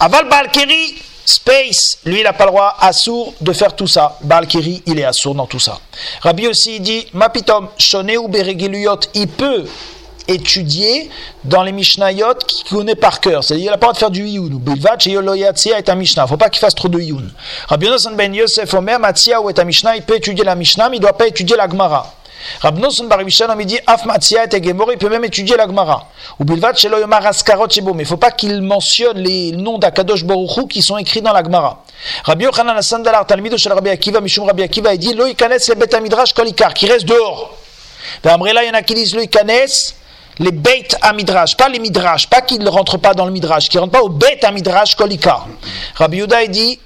aval 0.00 0.28
balkeri, 0.28 0.96
space, 1.24 1.98
lui 2.04 2.18
il 2.18 2.24
n'a 2.24 2.32
pas 2.32 2.46
le 2.46 2.50
droit, 2.50 2.74
assour, 2.80 3.32
de 3.40 3.52
faire 3.52 3.76
tout 3.76 3.86
ça. 3.86 4.18
Balkeri, 4.22 4.82
il 4.86 4.98
est 4.98 5.04
assour 5.04 5.36
dans 5.36 5.46
tout 5.46 5.60
ça. 5.60 5.78
Rabbi 6.20 6.48
aussi 6.48 6.78
il 6.78 6.82
dit, 6.82 7.06
mapitom, 7.12 7.68
ou 7.68 8.30
il 9.14 9.28
peut 9.28 9.64
étudier 10.26 11.10
dans 11.44 11.62
les 11.62 11.70
Mishnayot 11.70 12.34
qu'il 12.48 12.68
connaît 12.68 12.96
par 12.96 13.20
cœur. 13.20 13.44
C'est-à-dire, 13.44 13.66
il 13.66 13.70
n'a 13.70 13.78
pas 13.78 13.86
le 13.86 13.92
droit 13.92 13.92
de 13.92 13.98
faire 13.98 14.10
du 14.10 14.26
Yun. 14.26 14.50
Bilvat, 14.50 14.98
chez 14.98 15.10
Yoloyatzia 15.10 15.78
est 15.78 15.88
un 15.88 15.94
Mishnah. 15.94 16.22
Il 16.22 16.24
ne 16.24 16.28
faut 16.30 16.36
pas 16.36 16.48
qu'il 16.48 16.58
fasse 16.58 16.74
trop 16.74 16.88
de 16.88 16.98
Yun. 16.98 17.30
Rabbi 17.68 17.86
Yonasan 17.86 18.16
ben 18.16 18.34
Yosef 18.34 18.74
Omer, 18.74 18.98
Matzia 18.98 19.40
ou 19.40 19.48
est 19.48 19.60
un 19.60 19.64
Mishnah, 19.64 19.94
il 19.94 20.02
peut 20.02 20.16
étudier 20.16 20.44
la 20.44 20.56
Mishnah, 20.56 20.88
mais 20.88 20.96
il 20.96 21.00
ne 21.00 21.02
doit 21.02 21.16
pas 21.16 21.28
étudier 21.28 21.56
la 21.56 21.68
Gemara. 21.68 22.12
Rabbi 22.60 22.80
Nosson 22.80 23.04
Bar 23.04 23.24
Mishnah, 23.24 23.54
il 23.58 23.66
dit, 23.66 23.78
Af 23.86 24.04
et 24.04 24.64
Gemora, 24.64 24.92
il 24.92 24.98
peut 24.98 25.08
même 25.08 25.24
étudier 25.24 25.56
la 25.56 25.66
Gemara. 25.66 26.08
Ou 26.38 26.44
Bilvat, 26.44 26.74
Loyomar 26.88 27.26
Askarot 27.26 27.66
mais 27.66 27.92
il 27.92 27.96
ne 27.96 28.04
faut 28.04 28.16
pas 28.16 28.30
qu'il 28.30 28.62
mentionne 28.62 29.18
les 29.18 29.52
noms 29.52 29.78
d'Akadosh 29.78 30.24
Baruchou 30.24 30.66
qui 30.66 30.82
sont 30.82 30.98
écrits 30.98 31.22
dans 31.22 31.32
la 31.32 31.42
Gemara. 31.42 31.84
Rabbi 32.24 32.44
Yochanan 32.44 32.80
Sandalar, 32.82 33.26
Talmido 33.26 33.56
shel 33.56 33.72
Rabbi 33.72 33.90
Akiva, 33.90 34.20
Mishum 34.20 34.44
Rabbi 34.44 34.62
Akiva, 34.62 34.94
il 34.94 34.98
dit, 34.98 35.14
Lo 35.14 35.26
Ikanes 35.26 35.58
le 35.68 35.74
Bet 35.74 36.00
Midrash 36.00 36.32
Kolikar, 36.32 36.74
qui 36.74 36.86
reste 36.86 37.06
dehors. 37.06 37.56
Amrela, 38.24 38.64
il 38.64 38.68
y 38.68 38.70
en 38.70 38.74
a 38.74 38.82
qui 38.82 38.94
disent, 38.94 39.14
Lo 39.14 39.22
Ikanes, 39.22 39.94
les 40.38 40.52
à 41.02 41.12
midrash, 41.12 41.56
pas 41.56 41.68
les 41.68 41.78
midrash, 41.78 42.28
pas 42.28 42.40
qu'ils 42.40 42.62
ne 42.62 42.68
rentrent 42.68 42.98
pas 42.98 43.12
dans 43.14 43.26
le 43.26 43.32
midrash, 43.32 43.68
qu'ils 43.68 43.78
ne 43.78 43.82
rentrent 43.82 43.92
pas 43.92 44.02
au 44.02 44.18
à 44.42 44.50
midrash 44.50 44.94
kolika. 44.96 45.40
Rabbi 45.96 46.18
Yehuda 46.18 46.42
il 46.44 46.50
dit. 46.50 46.78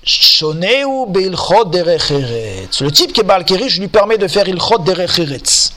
Le 2.81 2.91
type 2.91 3.13
qui 3.13 3.21
est 3.21 3.25
Baal 3.25 3.45
Keri, 3.45 3.69
je 3.69 3.81
lui 3.81 3.89
permets 3.89 4.19
de 4.19 4.27
faire 4.27 4.49
ilchot 4.49 4.79
derech 4.79 5.19
eretz. 5.19 5.73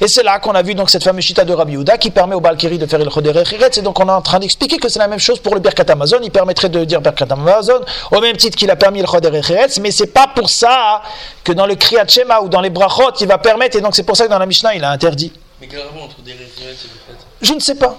Et 0.00 0.08
c'est 0.08 0.22
là 0.22 0.38
qu'on 0.38 0.52
a 0.52 0.62
vu 0.62 0.74
cette 0.88 1.04
fameuse 1.04 1.24
chita 1.24 1.44
de 1.44 1.52
Rabbi 1.52 1.74
Yehuda 1.74 1.98
qui 1.98 2.10
permet 2.10 2.34
au 2.34 2.40
Baal 2.40 2.56
Keri 2.56 2.78
de 2.78 2.86
faire 2.86 3.00
derech 3.00 3.52
eretz. 3.52 3.76
Et 3.76 3.82
donc 3.82 4.00
on 4.00 4.08
est 4.08 4.12
en 4.12 4.22
train 4.22 4.38
d'expliquer 4.38 4.78
que 4.78 4.88
c'est 4.88 4.98
la 4.98 5.08
même 5.08 5.18
chose 5.18 5.40
pour 5.40 5.54
le 5.54 5.60
Birkat 5.60 5.84
Amazon. 5.90 6.20
Il 6.22 6.30
permettrait 6.30 6.70
de 6.70 6.84
dire 6.84 7.02
Birkat 7.02 7.26
Amazon 7.30 7.80
au 8.12 8.20
même 8.20 8.36
titre 8.38 8.56
qu'il 8.56 8.70
a 8.70 8.76
permis 8.76 9.00
ilchot 9.00 9.20
derech 9.20 9.50
eretz, 9.50 9.78
mais 9.78 9.90
c'est 9.90 10.06
pas 10.06 10.28
pour 10.34 10.48
ça 10.48 11.02
que 11.44 11.52
dans 11.52 11.66
le 11.66 11.74
Kriyat 11.74 12.08
Shema 12.08 12.40
ou 12.40 12.48
dans 12.48 12.62
les 12.62 12.70
brachot 12.70 13.12
il 13.20 13.26
va 13.26 13.36
permettre. 13.36 13.76
Et 13.76 13.82
donc 13.82 13.94
c'est 13.94 14.04
pour 14.04 14.16
ça 14.16 14.24
que 14.24 14.30
dans 14.30 14.38
la 14.38 14.46
Mishnah 14.46 14.74
il 14.74 14.82
a 14.82 14.90
interdit. 14.90 15.32
Mais 15.64 15.70
quel 15.70 15.80
rapport 15.86 16.02
entre 16.02 16.20
des 16.20 16.32
référents 16.32 16.68
et 16.68 16.72
des 16.72 16.76
fêtes 16.76 17.26
Je 17.40 17.54
ne 17.54 17.60
sais 17.60 17.76
pas. 17.76 17.98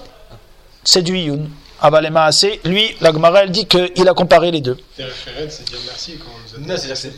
C'est 0.83 1.01
du 1.01 1.17
Yun. 1.17 1.47
Avalema 1.81 2.25
assez. 2.25 2.59
Lui, 2.63 2.95
la 3.01 3.11
Gemara, 3.11 3.41
elle 3.43 3.49
dit 3.51 3.65
qu'il 3.65 4.07
a 4.07 4.13
comparé 4.13 4.51
les 4.51 4.61
deux. 4.61 4.77
Des 4.97 5.03
référents, 5.05 5.47
c'est 5.49 5.67
dire 5.67 5.79
merci 5.87 6.17
quand 6.19 6.29
on 6.29 6.59
nous 6.59 6.63
a 6.63 6.67
Non, 6.67 6.77
c'est-à-dire 6.77 6.93
que 6.93 6.99
c'est- 7.01 7.13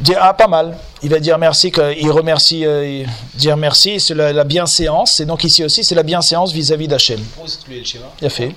Dire, 0.00 0.18
ah, 0.22 0.32
pas 0.34 0.48
mal. 0.48 0.76
Il 1.02 1.10
va 1.10 1.20
dire 1.20 1.36
merci, 1.38 1.70
il 1.98 2.10
remercie, 2.10 2.64
euh, 2.64 3.04
dire 3.34 3.56
merci, 3.58 4.00
c'est 4.00 4.14
la, 4.14 4.32
la 4.32 4.44
bienséance. 4.44 5.20
Et 5.20 5.26
donc 5.26 5.44
ici 5.44 5.62
aussi, 5.62 5.84
c'est 5.84 5.94
la 5.94 6.02
bienséance 6.02 6.50
vis-à-vis 6.52 6.88
d'Hachem. 6.88 7.20
Pourquoi 7.20 7.42
on 7.44 7.46
exclut 7.46 7.78
le 7.78 7.84
schéma? 7.84 8.06
Il 8.20 8.26
a 8.26 8.30
fait. 8.30 8.54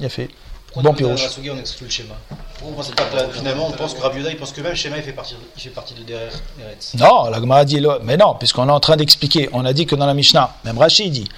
Il 0.00 0.06
a 0.06 0.08
fait. 0.08 0.28
Pourquoi 0.72 0.90
Bon 0.90 0.96
pirouche. 0.96 1.28
On 1.46 1.58
exclut 1.60 1.84
le 1.86 1.90
schéma? 1.92 2.14
On 2.66 2.72
pense 2.72 2.90
pas 2.92 3.04
finalement, 3.32 3.66
on 3.68 3.72
pense 3.72 3.94
que 3.94 4.00
Rabbi 4.00 4.16
Yehuda, 4.16 4.30
il 4.30 4.36
pense 4.36 4.52
que 4.52 4.60
même 4.60 4.74
Shema, 4.74 4.96
il 4.96 5.02
fait 5.02 5.12
partie, 5.12 5.34
il 5.56 5.62
fait 5.62 5.68
partie 5.70 5.94
de 5.94 6.02
derrière 6.02 6.32
Eretz. 6.60 6.94
Non, 6.94 7.28
la 7.28 7.38
Gemara 7.38 7.64
dit, 7.64 7.84
mais 8.02 8.16
non, 8.16 8.34
puisqu'on 8.38 8.68
est 8.68 8.72
en 8.72 8.80
train 8.80 8.96
d'expliquer. 8.96 9.50
On 9.52 9.64
a 9.64 9.72
dit 9.72 9.84
que 9.86 9.94
dans 9.94 10.06
la 10.06 10.14
Mishnah, 10.14 10.54
même 10.64 10.78
Rachid 10.78 11.12
dit, 11.12 11.28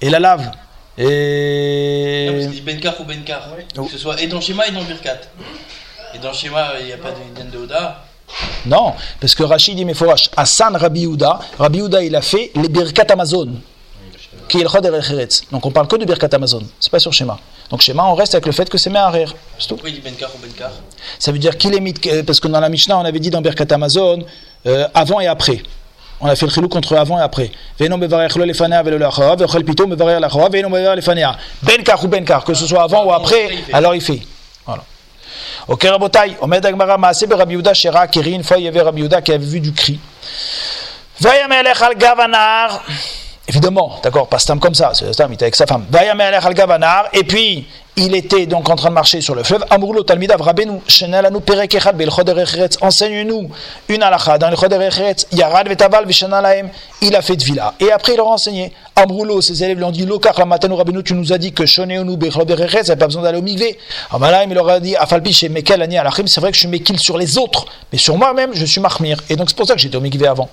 et 0.00 0.10
la 0.10 0.20
lave, 0.20 0.44
Non, 0.44 1.04
et. 1.04 2.38
c'est 2.42 2.48
dit 2.48 2.60
Benkar 2.60 3.00
ou 3.00 3.04
Benkar. 3.04 3.48
Oh. 3.76 3.84
Que 3.84 3.90
ce 3.90 3.98
soit 3.98 4.20
et 4.22 4.28
dans 4.28 4.40
Shema 4.40 4.66
et 4.68 4.70
dans 4.70 4.84
Birkat. 4.84 5.20
Et 6.14 6.18
dans 6.18 6.32
Shema, 6.32 6.74
il 6.80 6.86
n'y 6.86 6.92
a 6.92 6.98
pas 6.98 7.10
d'Iden 7.10 7.50
de 7.50 7.58
Oda. 7.58 8.04
Non, 8.66 8.94
parce 9.20 9.34
que 9.34 9.42
Rachid 9.42 9.74
dit, 9.76 9.84
mais 9.84 9.94
Forash, 9.94 10.30
Hassan 10.36 10.76
Rabbi 10.76 11.00
Yehuda, 11.00 11.40
Rabbi 11.58 11.78
Yehuda, 11.78 12.04
il 12.04 12.14
a 12.14 12.22
fait 12.22 12.52
les 12.54 12.68
Birkat 12.68 13.06
Amazon, 13.10 13.54
qui 14.48 14.58
est 14.58 14.62
le 14.62 14.68
Chod 14.68 14.86
Eretz. 14.86 15.42
Donc 15.50 15.66
on 15.66 15.72
parle 15.72 15.88
que 15.88 15.96
de 15.96 16.04
Birkat 16.04 16.28
Amazon, 16.32 16.62
c'est 16.78 16.90
pas 16.92 17.00
sur 17.00 17.12
schéma. 17.12 17.38
Donc 17.70 17.82
schéma, 17.82 18.04
on 18.04 18.14
reste 18.14 18.34
avec 18.34 18.46
le 18.46 18.52
fait 18.52 18.68
que 18.68 18.76
c'est 18.78 18.90
Meharer. 18.90 19.26
C'est 19.58 19.68
tout. 19.68 19.74
Pourquoi 19.76 19.90
il 19.90 19.94
dit 19.94 20.00
Benkar 20.00 20.30
ou 20.34 20.38
Benkar? 20.44 20.72
Ça 21.18 21.30
veut 21.30 21.38
dire 21.38 21.56
qu'il 21.56 21.74
est 21.74 21.80
mis, 21.80 21.94
parce 22.26 22.40
que 22.40 22.48
dans 22.48 22.58
la 22.58 22.68
Mishnah, 22.68 22.98
on 22.98 23.04
avait 23.04 23.20
dit 23.20 23.30
dans 23.30 23.40
Birkat 23.40 23.66
Amazon, 23.70 24.24
euh, 24.66 24.88
avant 24.92 25.20
et 25.20 25.28
après. 25.28 25.62
On 26.20 26.26
a 26.26 26.36
fait 26.36 26.46
le 26.46 26.52
chilou 26.52 26.68
contre 26.68 26.96
avant 26.96 27.18
et 27.18 27.22
après. 27.22 27.50
Benkar 31.62 32.04
ou 32.04 32.08
benkar, 32.08 32.44
que 32.44 32.54
ce 32.54 32.66
soit 32.66 32.82
avant 32.82 33.06
ou 33.06 33.12
après, 33.12 33.50
alors 33.72 33.94
il 33.94 34.02
fait. 34.02 34.20
Voilà. 34.66 34.84
Ok, 35.68 35.84
Rabotai, 35.84 36.36
Omed 36.40 36.66
Agmara 36.66 36.98
Maase 36.98 37.24
Rabbi 37.30 37.54
Yehuda 37.54 37.72
Shera 37.72 38.06
Keri, 38.08 38.32
une 38.32 38.44
fois 38.44 38.58
il 38.58 38.64
y 38.64 38.68
avait 38.68 38.82
Rabbi 38.82 39.00
Yehuda 39.00 39.22
qui 39.22 39.32
avait 39.32 39.46
vu 39.46 39.60
du 39.60 39.72
cri. 39.72 39.98
Vayamelech 41.20 41.80
al 41.80 41.96
Gavanar. 41.96 42.82
Évidemment, 43.50 43.98
d'accord, 44.00 44.28
pas 44.28 44.38
Stam 44.38 44.60
comme 44.60 44.76
ça, 44.76 44.92
c'est 44.94 45.12
Stam, 45.12 45.32
il 45.32 45.34
était 45.34 45.46
avec 45.46 45.56
sa 45.56 45.66
femme. 45.66 45.84
Et 47.12 47.24
puis 47.24 47.66
il 47.96 48.14
était 48.14 48.46
donc 48.46 48.68
en 48.68 48.76
train 48.76 48.90
de 48.90 48.94
marcher 48.94 49.20
sur 49.20 49.34
le 49.34 49.42
fleuve. 49.42 49.64
Amrulo 49.70 50.04
Talmidav 50.04 50.40
Rabenu, 50.40 50.78
Shenalanu 50.86 51.40
Perek 51.40 51.74
Echad 51.74 52.00
enseigne-nous 52.80 53.50
une 53.88 54.04
halakha 54.04 54.38
dans 54.38 54.50
le 54.50 54.56
Choder 54.56 54.76
Echeretz, 54.76 55.26
Yarad 55.32 55.68
Vetaval 55.68 56.06
Vishana 56.06 56.40
Lahem, 56.40 56.68
il 57.02 57.16
a 57.16 57.22
fait 57.22 57.34
de 57.34 57.42
villa. 57.42 57.74
Et 57.80 57.90
après 57.90 58.14
il 58.14 58.20
a 58.20 58.24
enseigné. 58.24 58.72
Amrulo, 58.94 59.40
ses 59.40 59.64
élèves 59.64 59.78
lui 59.78 59.84
ont 59.84 59.90
dit 59.90 60.06
Lokar 60.06 60.38
la 60.38 60.44
matanu 60.44 60.74
Rabenu, 60.74 61.02
tu 61.02 61.14
nous 61.14 61.32
as 61.32 61.38
dit 61.38 61.52
que 61.52 61.66
Shoneonu 61.66 62.16
Bel 62.16 62.30
Choder 62.30 62.54
il 62.54 62.84
n'y 62.84 62.90
a 62.92 62.94
pas 62.94 63.06
besoin 63.06 63.22
d'aller 63.22 63.38
au 63.38 63.42
Migvé. 63.42 63.76
Amalaim, 64.12 64.48
il 64.48 64.54
leur 64.54 64.68
a 64.68 64.78
dit 64.78 64.94
Afalpi 64.94 65.48
Mekel 65.50 65.82
Alachim, 65.82 66.28
c'est 66.28 66.40
vrai 66.40 66.50
que 66.50 66.54
je 66.54 66.60
suis 66.60 66.68
Mekil 66.68 67.00
sur 67.00 67.18
les 67.18 67.36
autres, 67.36 67.66
mais 67.92 67.98
sur 67.98 68.16
moi-même, 68.16 68.50
je 68.52 68.64
suis 68.64 68.80
Mahmir. 68.80 69.20
Et 69.28 69.34
donc 69.34 69.50
c'est 69.50 69.56
pour 69.56 69.66
ça 69.66 69.74
que 69.74 69.80
j'étais 69.80 69.96
au 69.96 70.24
avant. 70.24 70.48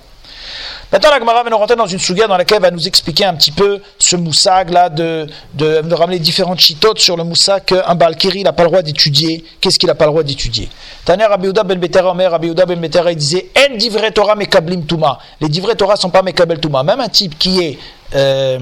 Maintenant, 0.90 1.10
la 1.10 1.18
Gemara 1.18 1.42
va 1.42 1.50
nous 1.50 1.58
rentrer 1.58 1.76
dans 1.76 1.86
une 1.86 1.98
souga 1.98 2.26
dans 2.26 2.36
laquelle 2.38 2.56
elle 2.56 2.62
va 2.62 2.70
nous 2.70 2.88
expliquer 2.88 3.26
un 3.26 3.34
petit 3.34 3.50
peu 3.50 3.80
ce 3.98 4.16
moussag 4.16 4.70
là, 4.70 4.88
de, 4.88 5.26
de, 5.52 5.82
de 5.82 5.94
ramener 5.94 6.18
différentes 6.18 6.60
chitotes 6.60 6.98
sur 6.98 7.14
le 7.16 7.24
moussag 7.24 7.64
qu'un 7.66 7.94
Balkiri 7.94 8.42
n'a 8.42 8.54
pas 8.54 8.62
le 8.62 8.70
droit 8.70 8.80
d'étudier. 8.82 9.44
Qu'est-ce 9.60 9.78
qu'il 9.78 9.88
n'a 9.88 9.94
pas 9.94 10.06
le 10.06 10.12
droit 10.12 10.22
d'étudier? 10.22 10.70
Taner 11.04 11.26
Rabbi 11.26 11.52
ben 11.52 11.78
Betera 11.78 12.10
Omer, 12.12 12.30
Rabbi 12.30 12.54
ben 12.54 12.80
Betera, 12.80 13.12
il 13.12 13.18
disait 13.18 13.50
En 13.58 13.76
divrei 13.76 14.12
Torah 14.12 14.34
mekablim 14.34 14.86
tuma. 14.86 15.18
Les 15.42 15.48
divrei 15.50 15.76
Torah 15.76 15.94
ne 15.94 15.98
sont 15.98 16.10
pas 16.10 16.22
mekabel 16.22 16.58
tuma. 16.58 16.82
Même 16.82 17.00
un 17.00 17.08
type 17.08 17.38
qui 17.38 17.60
est. 17.60 17.78
Euh, 18.14 18.58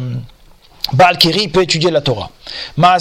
Baal 0.92 1.18
Kiri 1.18 1.48
peut 1.48 1.62
étudier 1.62 1.90
la 1.90 2.00
Torah. 2.00 2.30
Ben. 2.76 2.96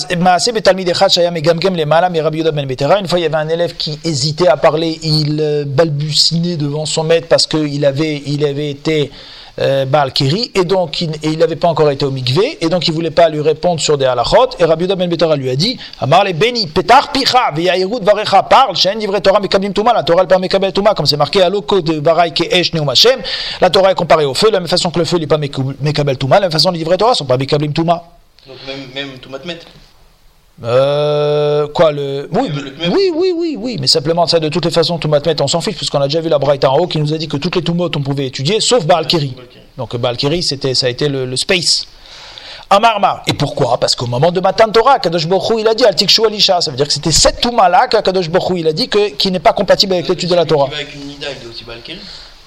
Une 2.99 3.07
fois, 3.07 3.19
il 3.19 3.21
y 3.21 3.25
avait 3.25 3.35
un 3.35 3.49
élève 3.49 3.75
qui 3.75 3.99
hésitait 4.03 4.47
à 4.47 4.57
parler, 4.57 4.99
il 5.03 5.39
euh, 5.39 5.65
balbutinait 5.67 6.57
devant 6.57 6.85
son 6.85 7.03
maître 7.03 7.27
parce 7.27 7.45
qu'il 7.45 7.85
avait, 7.85 8.23
il 8.25 8.43
avait 8.45 8.71
été 8.71 9.11
euh, 9.59 9.85
Baal 9.85 10.11
Kiri 10.11 10.51
et 10.53 10.63
donc 10.65 11.01
il 11.01 11.37
n'avait 11.37 11.55
pas 11.55 11.67
encore 11.67 11.89
été 11.91 12.05
au 12.05 12.11
mikvé 12.11 12.57
et 12.61 12.69
donc 12.69 12.87
il 12.87 12.93
voulait 12.93 13.11
pas 13.11 13.29
lui 13.29 13.41
répondre 13.41 13.79
sur 13.79 13.97
des 13.97 14.05
halachot 14.05 14.49
et 14.59 14.65
Rabbi 14.65 14.87
ben 14.87 15.09
Betera 15.09 15.35
lui 15.35 15.49
a 15.49 15.55
dit 15.55 15.77
Amar 15.99 16.23
le 16.23 16.33
beni 16.33 16.67
petar 16.67 17.11
picha 17.11 17.51
veyairut 17.53 18.01
varecha 18.01 18.43
parle 18.43 18.75
shen 18.75 18.99
Torah 19.21 19.39
mekablim 19.39 19.73
tuma 19.73 19.93
la 19.93 20.03
Torah 20.03 20.21
elle 20.21 20.27
pas 20.27 20.39
mekabel 20.39 20.73
tuma 20.73 20.93
comme 20.93 21.05
c'est 21.05 21.17
marqué 21.17 21.41
à 21.41 21.49
l'oko 21.49 21.81
de 21.81 21.99
barai 21.99 22.31
ke 22.31 22.43
esh 22.51 22.73
neum 22.73 22.89
Hashem 22.89 23.19
la 23.61 23.69
Torah 23.69 23.91
est 23.91 23.95
comparée 23.95 24.25
au 24.25 24.33
feu 24.33 24.47
de 24.47 24.53
la 24.53 24.59
même 24.59 24.67
façon 24.67 24.91
que 24.91 24.99
le 24.99 25.05
feu 25.05 25.17
n'est 25.17 25.27
pas 25.27 25.37
mekabel 25.37 26.17
tuma 26.17 26.37
de 26.37 26.41
la 26.41 26.47
même 26.47 26.51
façon 26.51 26.71
les 26.71 26.79
divrei 26.79 26.97
Torah 26.97 27.13
sont 27.13 27.25
pas 27.25 27.37
mekablim 27.37 27.73
tuma 27.73 28.03
Donc. 28.47 28.57
Euh, 30.63 31.67
quoi 31.67 31.91
le 31.91 32.29
oui, 32.31 32.49
oui 32.89 33.11
oui 33.13 33.33
oui 33.35 33.57
oui 33.59 33.77
mais 33.79 33.87
simplement 33.87 34.25
ça 34.25 34.39
de 34.39 34.47
toutes 34.47 34.63
les 34.63 34.71
façons 34.71 34.97
tout 34.97 35.09
matmet 35.09 35.41
on 35.41 35.47
s'en 35.47 35.59
fiche 35.59 35.75
puisqu'on 35.75 35.99
a 35.99 36.07
déjà 36.07 36.21
vu 36.21 36.29
la 36.29 36.39
braïta 36.39 36.71
en 36.71 36.77
haut 36.77 36.87
qui 36.87 36.97
nous 36.97 37.13
a 37.13 37.17
dit 37.17 37.27
que 37.27 37.35
toutes 37.35 37.57
les 37.57 37.61
tumot 37.61 37.89
on 37.93 38.01
pouvait 38.01 38.27
étudier 38.27 38.61
sauf 38.61 38.85
Baal 38.85 39.05
Kiri 39.05 39.35
donc 39.77 39.97
Baal 39.97 40.15
Kiri 40.15 40.43
c'était 40.43 40.73
ça 40.73 40.87
a 40.87 40.89
été 40.89 41.09
le, 41.09 41.25
le 41.25 41.35
space 41.35 41.87
Amarma. 42.69 43.21
Et 43.27 43.33
pourquoi? 43.33 43.77
Parce 43.79 43.95
qu'au 43.95 44.07
moment 44.07 44.31
de 44.31 44.39
Matan 44.39 44.69
Torah, 44.71 44.97
Kadosh 44.99 45.27
Baruch 45.27 45.49
Hu, 45.51 45.59
il 45.59 45.67
a 45.67 45.75
dit 45.75 45.85
Al 45.85 45.95
Tikshu 45.95 46.25
Alisha. 46.25 46.61
Ça 46.61 46.71
veut 46.71 46.77
dire 46.77 46.87
que 46.87 46.93
c'était 46.93 47.11
cette 47.11 47.39
Touma 47.39 47.69
là 47.69 47.87
que 47.87 48.01
Kadosh 48.01 48.29
Baruch 48.29 48.49
Hu, 48.49 48.59
il 48.59 48.67
a 48.67 48.73
dit 48.73 48.89
que, 48.89 49.09
qui 49.09 49.31
n'est 49.31 49.39
pas 49.39 49.53
compatible 49.53 49.93
avec 49.93 50.07
l'étude 50.07 50.29
de 50.29 50.35
la 50.35 50.45
Torah. 50.45 50.69
Balkiri. 51.67 51.99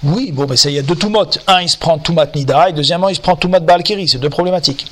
Oui, 0.02 0.32
bon, 0.32 0.46
mais 0.48 0.56
ça, 0.56 0.70
il 0.70 0.76
y 0.76 0.78
a 0.78 0.82
deux 0.82 0.96
Toumot. 0.96 1.26
Un, 1.46 1.62
il 1.62 1.68
se 1.68 1.76
prend 1.76 1.98
Toumat 1.98 2.26
Nida, 2.34 2.68
et 2.68 2.72
deuxièmement, 2.72 3.08
il 3.08 3.16
se 3.16 3.20
prend 3.20 3.36
Toumat 3.36 3.60
Balkiri. 3.60 4.08
C'est 4.08 4.18
deux 4.18 4.30
problématiques. 4.30 4.86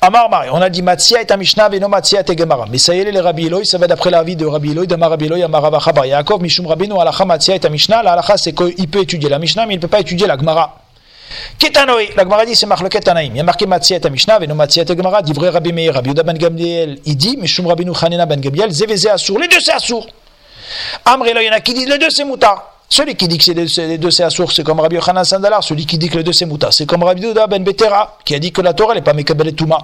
Amar 0.00 0.28
Mari, 0.28 0.48
on 0.52 0.60
a 0.60 0.68
dit 0.68 0.82
Matzia 0.82 1.22
et 1.22 1.36
Mishnah, 1.36 1.68
Beno 1.68 1.88
Matzia 1.88 2.20
et 2.20 2.36
Gemara. 2.36 2.66
Mais 2.70 2.78
ça 2.78 2.94
y 2.94 3.00
est, 3.00 3.10
les 3.10 3.20
Rabbi 3.20 3.46
Eloi, 3.46 3.64
ça 3.64 3.78
va 3.78 3.86
d'après 3.86 4.10
l'avis 4.10 4.36
de 4.36 4.44
Rabbi 4.44 4.72
Eloi, 4.72 4.86
d'Amar 4.86 5.10
Rabbi 5.10 5.26
Eloi, 5.26 5.44
Amar 5.44 5.70
Bar 5.70 6.06
Yaakov, 6.06 6.42
Mishum 6.42 6.66
Rabbeinu, 6.66 7.00
Alacha 7.00 7.24
Matzia 7.24 7.56
et 7.56 7.68
Mishnah. 7.70 8.02
La 8.02 8.12
Alacha, 8.12 8.36
c'est 8.36 8.52
qu'il 8.52 8.88
peut 8.88 9.00
étudier 9.00 9.30
la 9.30 9.38
Mishnah, 9.38 9.64
mais 9.64 9.74
il 9.74 9.76
ne 9.78 9.82
peut 9.82 9.88
pas 9.88 10.00
étudier 10.00 10.26
la 10.26 10.36
Gemara. 10.36 10.78
Ketanoi, 11.58 12.10
la 12.16 12.24
Gemara 12.24 12.44
dit 12.44 12.54
c'est 12.54 12.66
marloket 12.66 13.00
Tanaïm. 13.00 13.32
Il 13.34 13.38
y 13.38 13.40
a 13.40 13.44
marqué 13.44 13.66
Matzia 13.66 13.98
et 14.04 14.10
Mishnah, 14.10 14.38
Veno 14.38 14.54
Matzia 14.54 14.82
et 14.82 14.86
Gemara, 14.86 15.22
Rabbi 15.24 15.72
Meir, 15.72 15.94
Rabbi 15.94 16.12
ben 16.12 16.36
Gamliel, 16.36 16.98
il 17.06 17.16
dit, 17.16 17.36
Mishum 17.38 17.66
Rabbeinu 17.66 17.94
Chanina 17.94 18.26
ben 18.26 18.40
Gamliel, 18.40 18.70
Zeveze 18.70 19.06
Assour. 19.06 19.38
Les 19.38 19.48
deux 19.48 19.60
c'est 19.60 19.72
Assour. 19.72 20.06
Amr 21.04 21.26
il 21.28 21.42
y 21.42 21.48
en 21.48 21.52
a 21.52 21.60
qui 21.60 21.72
disent 21.72 21.88
les 21.88 21.98
deux 21.98 22.10
c'est 22.10 22.24
Mouta. 22.24 22.73
Celui 22.96 23.16
qui 23.16 23.26
dit 23.26 23.38
que 23.38 23.66
c'est 23.66 23.88
les, 23.88 23.98
deux 23.98 24.12
c'est 24.12 24.22
Assour, 24.22 24.52
c'est 24.52 24.62
comme 24.62 24.78
Rabbi 24.78 24.94
Yochanan 24.94 25.24
Sandalar. 25.24 25.64
Celui 25.64 25.84
qui 25.84 25.98
dit 25.98 26.08
que 26.08 26.16
les 26.18 26.22
deux 26.22 26.32
c'est 26.32 26.46
Mouta, 26.46 26.70
c'est 26.70 26.86
comme 26.86 27.02
Rabbi 27.02 27.22
Yuda 27.22 27.48
ben 27.48 27.64
Betera, 27.64 28.18
qui 28.24 28.36
a 28.36 28.38
dit 28.38 28.52
que 28.52 28.60
la 28.60 28.72
Torah 28.72 28.94
n'est 28.94 29.02
pas 29.02 29.12
Mekabel 29.12 29.48
et 29.48 29.52
Touma. 29.52 29.78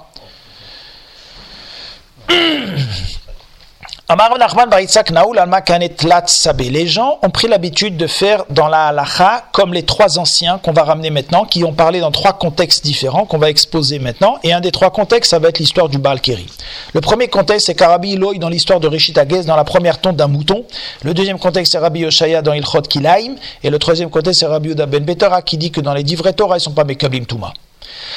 Les 6.59 6.87
gens 6.89 7.19
ont 7.23 7.31
pris 7.31 7.47
l'habitude 7.47 7.97
de 7.97 8.07
faire 8.09 8.45
dans 8.51 8.67
la 8.67 8.87
halacha 8.89 9.45
comme 9.53 9.73
les 9.73 9.85
trois 9.85 10.19
anciens 10.19 10.59
qu'on 10.59 10.73
va 10.73 10.83
ramener 10.83 11.11
maintenant, 11.11 11.45
qui 11.45 11.63
ont 11.63 11.73
parlé 11.73 12.01
dans 12.01 12.11
trois 12.11 12.33
contextes 12.33 12.85
différents 12.85 13.25
qu'on 13.25 13.39
va 13.39 13.51
exposer 13.51 14.01
maintenant. 14.01 14.39
Et 14.43 14.53
un 14.53 14.61
des 14.61 14.73
trois 14.73 14.91
contextes, 14.91 15.31
ça 15.31 15.39
va 15.39 15.51
être 15.51 15.61
l'histoire 15.61 15.89
du 15.89 15.99
Baal 15.99 16.21
Keri. 16.21 16.47
Le 16.93 17.01
premier 17.01 17.29
contexte, 17.29 17.67
c'est 17.67 17.77
qu'Arabi 17.77 18.15
Iloi 18.15 18.35
dans 18.39 18.49
l'histoire 18.49 18.81
de 18.81 18.89
Rishit 18.89 19.13
dans 19.13 19.55
la 19.55 19.65
première 19.65 20.01
tonte 20.01 20.17
d'un 20.17 20.27
mouton. 20.27 20.65
Le 21.05 21.15
deuxième 21.15 21.39
contexte, 21.39 21.71
c'est 21.71 21.79
Rabbi 21.79 22.01
Yoshaya 22.01 22.43
dans 22.43 22.53
Ilchot 22.53 22.83
Kilaim. 22.83 23.37
Et 23.63 23.71
le 23.71 23.79
troisième 23.79 24.11
contexte, 24.11 24.41
c'est 24.41 24.47
Rabbi 24.47 24.71
Yuda 24.71 24.87
ben 24.87 25.05
Betera 25.05 25.41
qui 25.41 25.57
dit 25.57 25.71
que 25.71 25.81
dans 25.81 25.95
les 25.95 26.03
divrei 26.03 26.33
Torah, 26.33 26.57
ils 26.57 26.61
sont 26.61 26.73
pas 26.73 26.83
Mekablim 26.83 27.27
Touma. 27.27 27.53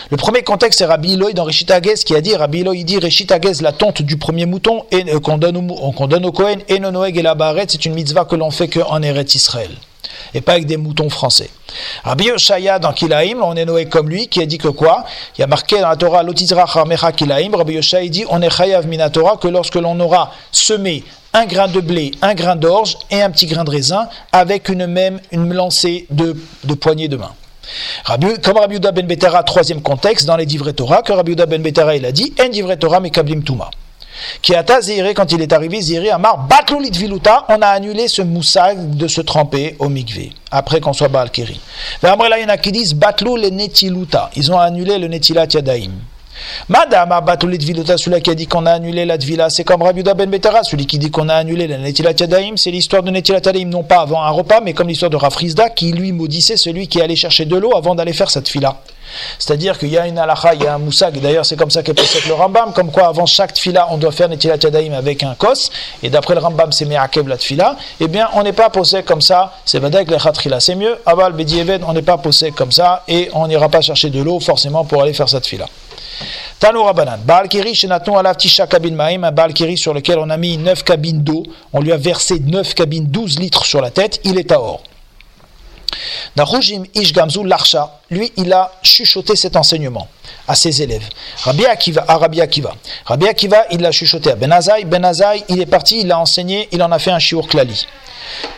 Le 0.10 0.18
premier 0.18 0.44
contexte, 0.44 0.80
c'est 0.80 0.86
Rabbi 0.86 1.14
Iloi 1.14 1.34
dans 1.34 1.44
Rishit 1.44 1.72
Agez 1.72 1.96
qui 2.06 2.16
a 2.16 2.22
dit, 2.22 2.36
Rabbi 2.36 2.64
il 2.74 2.86
dit, 2.86 2.98
Rishit 2.98 3.32
Agez, 3.32 3.62
la 3.62 3.72
tonte 3.72 4.02
du 4.02 4.18
premier 4.18 4.46
mouton 4.46 4.86
euh, 4.94 5.20
qu'on 5.20 5.38
donne, 5.38 5.68
donne 6.08 6.26
au 6.26 6.32
Kohen, 6.32 6.60
et 6.68 6.80
Nonoeg 6.80 7.18
et 7.18 7.22
la 7.22 7.36
Baret, 7.36 7.66
c'est 7.68 7.86
une 7.86 7.94
mitzvah 7.94 8.26
que 8.26 8.36
l'on 8.36 8.52
fait 8.52 8.68
qu'en 8.68 9.02
Eretz 9.02 9.36
Israël. 9.36 9.72
Et 10.34 10.42
pas 10.42 10.54
avec 10.54 10.66
des 10.66 10.78
moutons 10.78 11.10
français. 11.10 11.50
Rabbi 12.04 12.26
Yoshaya 12.26 12.80
dans 12.80 12.94
Kilaim, 12.94 13.42
on 13.42 13.56
est 13.56 13.66
Noé 13.66 13.86
comme 13.86 14.10
lui, 14.10 14.28
qui 14.28 14.42
a 14.42 14.46
dit 14.46 14.58
que 14.58 14.68
quoi? 14.68 15.06
Il 15.38 15.42
y 15.42 15.44
a 15.44 15.48
marqué 15.48 15.80
dans 15.80 15.90
la 15.90 15.96
Torah, 15.96 16.24
Lotizra 16.24 16.66
Charmecha 16.66 17.12
Kilaim, 17.12 17.56
Rabbi 17.56 17.74
Yoshaya 17.74 18.10
dit, 18.10 18.26
on 18.30 18.42
est 18.42 18.50
Chayav 18.50 18.88
Minatora, 18.88 19.38
que 19.38 19.48
lorsque 19.48 19.76
l'on 19.76 20.00
aura 20.00 20.32
semé 20.52 21.04
un 21.34 21.46
grain 21.46 21.68
de 21.68 21.80
blé, 21.80 22.12
un 22.22 22.36
grain 22.36 22.56
d'orge 22.56 22.98
et 23.10 23.22
un 23.22 23.32
petit 23.32 23.48
grain 23.48 23.64
de 23.64 23.72
raisin, 23.72 24.08
avec 24.32 24.70
une 24.70 24.86
même, 24.86 25.20
une 25.32 25.52
lancée 25.54 26.06
de, 26.12 26.36
de 26.64 26.74
poignées 26.76 27.08
de 27.08 27.18
main. 27.18 27.32
Comme 28.44 28.58
Rabbi 28.58 28.80
ben 28.80 29.08
Betera, 29.08 29.44
troisième 29.44 29.82
contexte, 29.82 30.26
dans 30.26 30.38
les 30.38 30.46
divrei 30.46 30.74
Torah, 30.74 31.02
que 31.02 31.14
Rabbi 31.14 31.36
ben 31.36 31.62
Betera, 31.62 31.96
il 31.96 32.06
a 32.06 32.12
dit, 32.12 32.34
en 32.44 32.50
divrei 32.50 32.78
Torah 32.78 33.00
mekablim 33.00 33.44
tuma. 33.44 33.70
Qui 34.42 34.56
ata 34.56 34.82
Zéhiré, 34.82 35.14
quand 35.14 35.32
il 35.32 35.42
est 35.42 35.52
arrivé, 35.54 35.82
Zéhiré 35.82 36.12
Amar, 36.12 36.48
batloulit 36.48 36.92
viluta, 36.92 37.46
on 37.50 37.62
a 37.62 37.68
annulé 37.68 38.08
ce 38.08 38.22
moussag 38.22 38.96
de 38.96 39.08
se 39.08 39.22
tremper 39.22 39.76
au 39.80 39.90
mikvé, 39.90 40.32
après 40.52 40.80
qu'on 40.80 40.94
soit 40.94 41.08
Baal 41.08 41.32
Keri. 41.32 41.60
Après 42.02 42.30
là, 42.30 42.38
il 42.38 42.44
y 42.44 42.46
en 42.46 42.50
a 42.50 42.58
qui 42.58 42.72
disent, 42.72 42.94
batlou 42.94 43.38
le 43.38 43.50
netiluta, 43.50 44.30
ils 44.36 44.52
ont 44.52 44.60
annulé 44.60 44.98
le 44.98 45.08
netilat 45.08 45.48
yadaim. 45.52 45.92
Madame 46.70 47.14
Batoulit 47.26 47.58
Viluta, 47.58 47.98
celui 47.98 48.22
qui 48.22 48.30
a 48.30 48.36
dit 48.36 48.48
qu'on 48.48 48.66
a 48.66 48.72
annulé 48.72 49.06
la 49.06 49.18
Tvila, 49.18 49.50
c'est 49.50 49.64
comme 49.64 49.82
Rabbi 49.82 50.04
ben 50.04 50.30
Betera, 50.30 50.64
celui 50.64 50.86
qui 50.86 50.98
dit 50.98 51.12
qu'on 51.12 51.30
a 51.30 51.36
annulé 51.36 51.68
la 51.68 51.78
Netilat 51.78 52.14
Yadaim, 52.20 52.58
c'est 52.58 52.72
l'histoire 52.72 53.04
de 53.04 53.12
Netilat 53.12 53.42
Yadaim, 53.46 53.66
non 53.66 53.84
pas 53.84 54.02
avant 54.02 54.22
un 54.22 54.30
repas, 54.30 54.62
mais 54.62 54.74
comme 54.74 54.88
l'histoire 54.88 55.12
de 55.12 55.18
Rafrizda, 55.18 55.70
qui 55.70 55.92
lui 55.92 56.12
maudissait 56.12 56.58
celui 56.58 56.88
qui 56.88 57.02
allait 57.02 57.16
chercher 57.16 57.46
de 57.46 57.56
l'eau 57.56 57.76
avant 57.76 57.96
d'aller 57.96 58.14
faire 58.14 58.32
cette 58.32 58.48
fila. 58.48 58.78
C'est-à-dire 59.38 59.78
qu'il 59.78 59.90
y 59.90 59.98
a 59.98 60.08
une 60.08 60.18
halakha, 60.18 60.56
il 60.56 60.64
y 60.64 60.68
a 60.68 60.74
un 60.74 60.78
moussag, 60.80 61.20
d'ailleurs 61.20 61.46
c'est 61.46 61.56
comme 61.56 61.70
ça 61.70 61.84
qu'est 61.84 61.94
possède 61.94 62.26
le 62.28 62.34
Rambam, 62.34 62.74
comme 62.74 62.92
quoi 62.92 63.08
avant 63.08 63.26
chaque 63.26 63.54
tfila 63.54 63.88
on 63.92 63.98
doit 63.98 64.12
faire 64.12 64.30
Netilat 64.30 64.58
Yadaim 64.64 64.94
avec 64.94 65.22
un 65.24 65.36
kos, 65.36 65.70
et 66.02 66.10
d'après 66.10 66.34
le 66.34 66.40
Rambam 66.40 66.72
c'est 66.72 66.86
Me'akev 66.86 67.28
la 67.28 67.38
tfila, 67.38 67.76
eh 68.00 68.08
bien 68.08 68.30
on 68.34 68.44
n'est 68.44 68.54
pas 68.54 68.70
posé 68.70 69.04
comme 69.04 69.22
ça, 69.22 69.54
c'est 69.66 69.80
Vadak 69.80 70.10
le 70.10 70.18
Khatrila, 70.18 70.60
c'est 70.60 70.76
mieux, 70.76 70.98
Aval 71.06 71.34
Bedieved, 71.34 71.82
on 71.88 71.94
n'est 71.94 72.02
pas 72.02 72.18
posé 72.18 72.52
comme 72.52 72.72
ça, 72.72 73.04
et 73.08 73.30
on 73.34 73.48
n'ira 73.48 73.70
pas 73.70 73.82
chercher 73.82 74.10
de 74.10 74.22
l'eau 74.22 74.40
forcément 74.40 74.86
pour 74.86 75.02
aller 75.02 75.14
faire 75.14 75.30
cette 75.30 75.44
tfila. 75.44 75.68
Tano 76.60 76.84
Rabanan, 76.84 77.20
Baal 77.26 77.48
Kiri, 77.48 77.76
Shenaton 77.76 78.18
Alav 78.18 78.38
Tisha 78.38 78.68
Kabin 78.68 78.96
Maim, 78.96 79.24
un 79.24 79.32
Baal 79.32 79.54
Kiri 79.54 79.78
sur 79.78 79.94
lequel 79.94 80.20
on 80.20 80.30
a 80.30 80.38
mis 80.38 80.58
9 80.58 80.84
cabines 80.84 81.24
d'eau, 81.24 81.44
on 81.74 81.82
lui 81.82 81.92
a 81.92 81.98
versé 81.98 82.40
9 82.40 82.74
cabines, 82.74 83.06
12 83.06 83.40
litres 83.40 83.66
sur 83.66 83.82
la 83.82 83.92
tête, 83.92 84.22
il 84.24 84.38
est 84.38 84.52
à 84.52 84.60
or. 84.60 84.82
Lui, 88.10 88.32
il 88.38 88.54
a 88.54 88.72
chuchoté 88.84 89.36
cet 89.36 89.56
enseignement 89.56 90.08
à 90.48 90.56
ses 90.56 90.82
élèves. 90.82 91.08
Rabbi 91.44 91.66
Akiva, 91.66 92.06
à 92.08 92.18
Rabbi 92.18 92.42
Akiva. 92.42 92.76
Rabbi 93.06 93.28
Akiva, 93.28 93.66
il 93.72 93.82
l'a 93.82 93.92
chuchoté 93.92 94.32
à 94.32 94.36
Benazai. 94.36 94.86
Benazai, 94.86 95.44
il 95.50 95.62
est 95.62 95.66
parti, 95.66 96.02
il 96.02 96.08
l'a 96.08 96.20
enseigné, 96.20 96.68
il 96.72 96.82
en 96.84 96.92
a 96.92 97.00
fait 97.00 97.12
un 97.12 97.20
shiur 97.20 97.48
klali. 97.48 97.86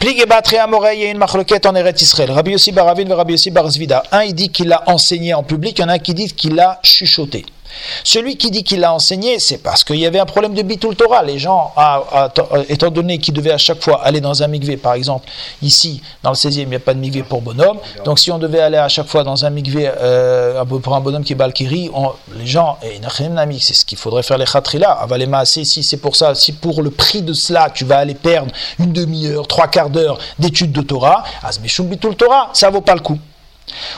Il 0.01 0.11
y 0.11 0.21
a 0.21 1.11
une 1.11 1.17
marloquette 1.17 1.65
en 1.65 1.75
Eret 1.75 1.95
Israël. 1.99 2.31
Rabbi 2.31 2.51
Yossi 2.51 2.71
Baravin 2.71 3.13
Rabbi 3.13 3.33
Yossi 3.33 3.51
Barzvida. 3.51 4.03
Un, 4.11 4.23
il 4.23 4.33
dit 4.33 4.49
qu'il 4.49 4.67
l'a 4.67 4.83
enseigné 4.87 5.33
en 5.33 5.43
public, 5.43 5.79
il 5.79 5.81
y 5.81 5.85
en 5.85 5.89
a 5.89 5.93
un 5.93 5.99
qui 5.99 6.13
dit 6.13 6.27
qu'il 6.27 6.55
l'a 6.55 6.79
chuchoté. 6.83 7.45
Celui 8.03 8.37
qui 8.37 8.51
dit 8.51 8.63
qu'il 8.63 8.79
l'a 8.79 8.93
enseigné, 8.93 9.39
c'est 9.39 9.57
parce 9.57 9.83
qu'il 9.83 9.97
y 9.97 10.05
avait 10.05 10.19
un 10.19 10.25
problème 10.25 10.53
de 10.53 10.61
bitul 10.61 10.95
Torah. 10.95 11.23
Les 11.23 11.39
gens, 11.39 11.71
ah, 11.75 12.03
ah, 12.11 12.33
euh, 12.53 12.63
étant 12.69 12.89
donné 12.89 13.17
qu'ils 13.17 13.33
devaient 13.33 13.51
à 13.51 13.57
chaque 13.57 13.81
fois 13.83 14.03
aller 14.03 14.21
dans 14.21 14.43
un 14.43 14.47
migvé, 14.47 14.77
par 14.77 14.93
exemple, 14.93 15.27
ici, 15.61 16.01
dans 16.23 16.31
le 16.31 16.35
16e, 16.35 16.61
il 16.61 16.69
n'y 16.69 16.75
a 16.75 16.79
pas 16.79 16.93
de 16.93 16.99
migvé 16.99 17.23
pour 17.23 17.41
bonhomme. 17.41 17.77
Donc 18.03 18.19
si 18.19 18.31
on 18.31 18.37
devait 18.37 18.61
aller 18.61 18.77
à 18.77 18.89
chaque 18.89 19.07
fois 19.07 19.23
dans 19.23 19.45
un 19.45 19.49
migvé 19.49 19.89
euh, 19.97 20.63
pour 20.65 20.95
un 20.95 21.01
bonhomme 21.01 21.23
qui 21.23 21.33
est 21.33 21.35
balkiri, 21.35 21.89
les 22.37 22.45
gens, 22.45 22.77
et 22.83 22.99
c'est 23.59 23.73
ce 23.73 23.85
qu'il 23.85 23.97
faudrait 23.97 24.23
faire 24.23 24.37
les 24.37 24.45
khatrila. 24.45 24.91
Avalema, 24.91 25.45
si 25.45 25.65
c'est 25.65 25.97
pour 25.97 26.15
ça, 26.15 26.35
si 26.35 26.53
pour 26.53 26.81
le 26.81 26.91
prix 26.91 27.21
de 27.21 27.33
cela, 27.33 27.69
tu 27.73 27.85
vas 27.85 27.97
aller 27.97 28.15
perdre 28.15 28.51
une 28.79 28.91
demi-heure, 28.91 29.47
trois 29.47 29.67
quarts 29.67 29.89
d'heure 29.89 30.17
d'études 30.39 30.71
de 30.71 30.81
Torah, 30.81 31.23
asbishum 31.43 31.87
bitul 31.87 32.15
Torah, 32.15 32.49
ça 32.53 32.69
vaut 32.69 32.81
pas 32.81 32.95
le 32.95 33.01
coup. 33.01 33.19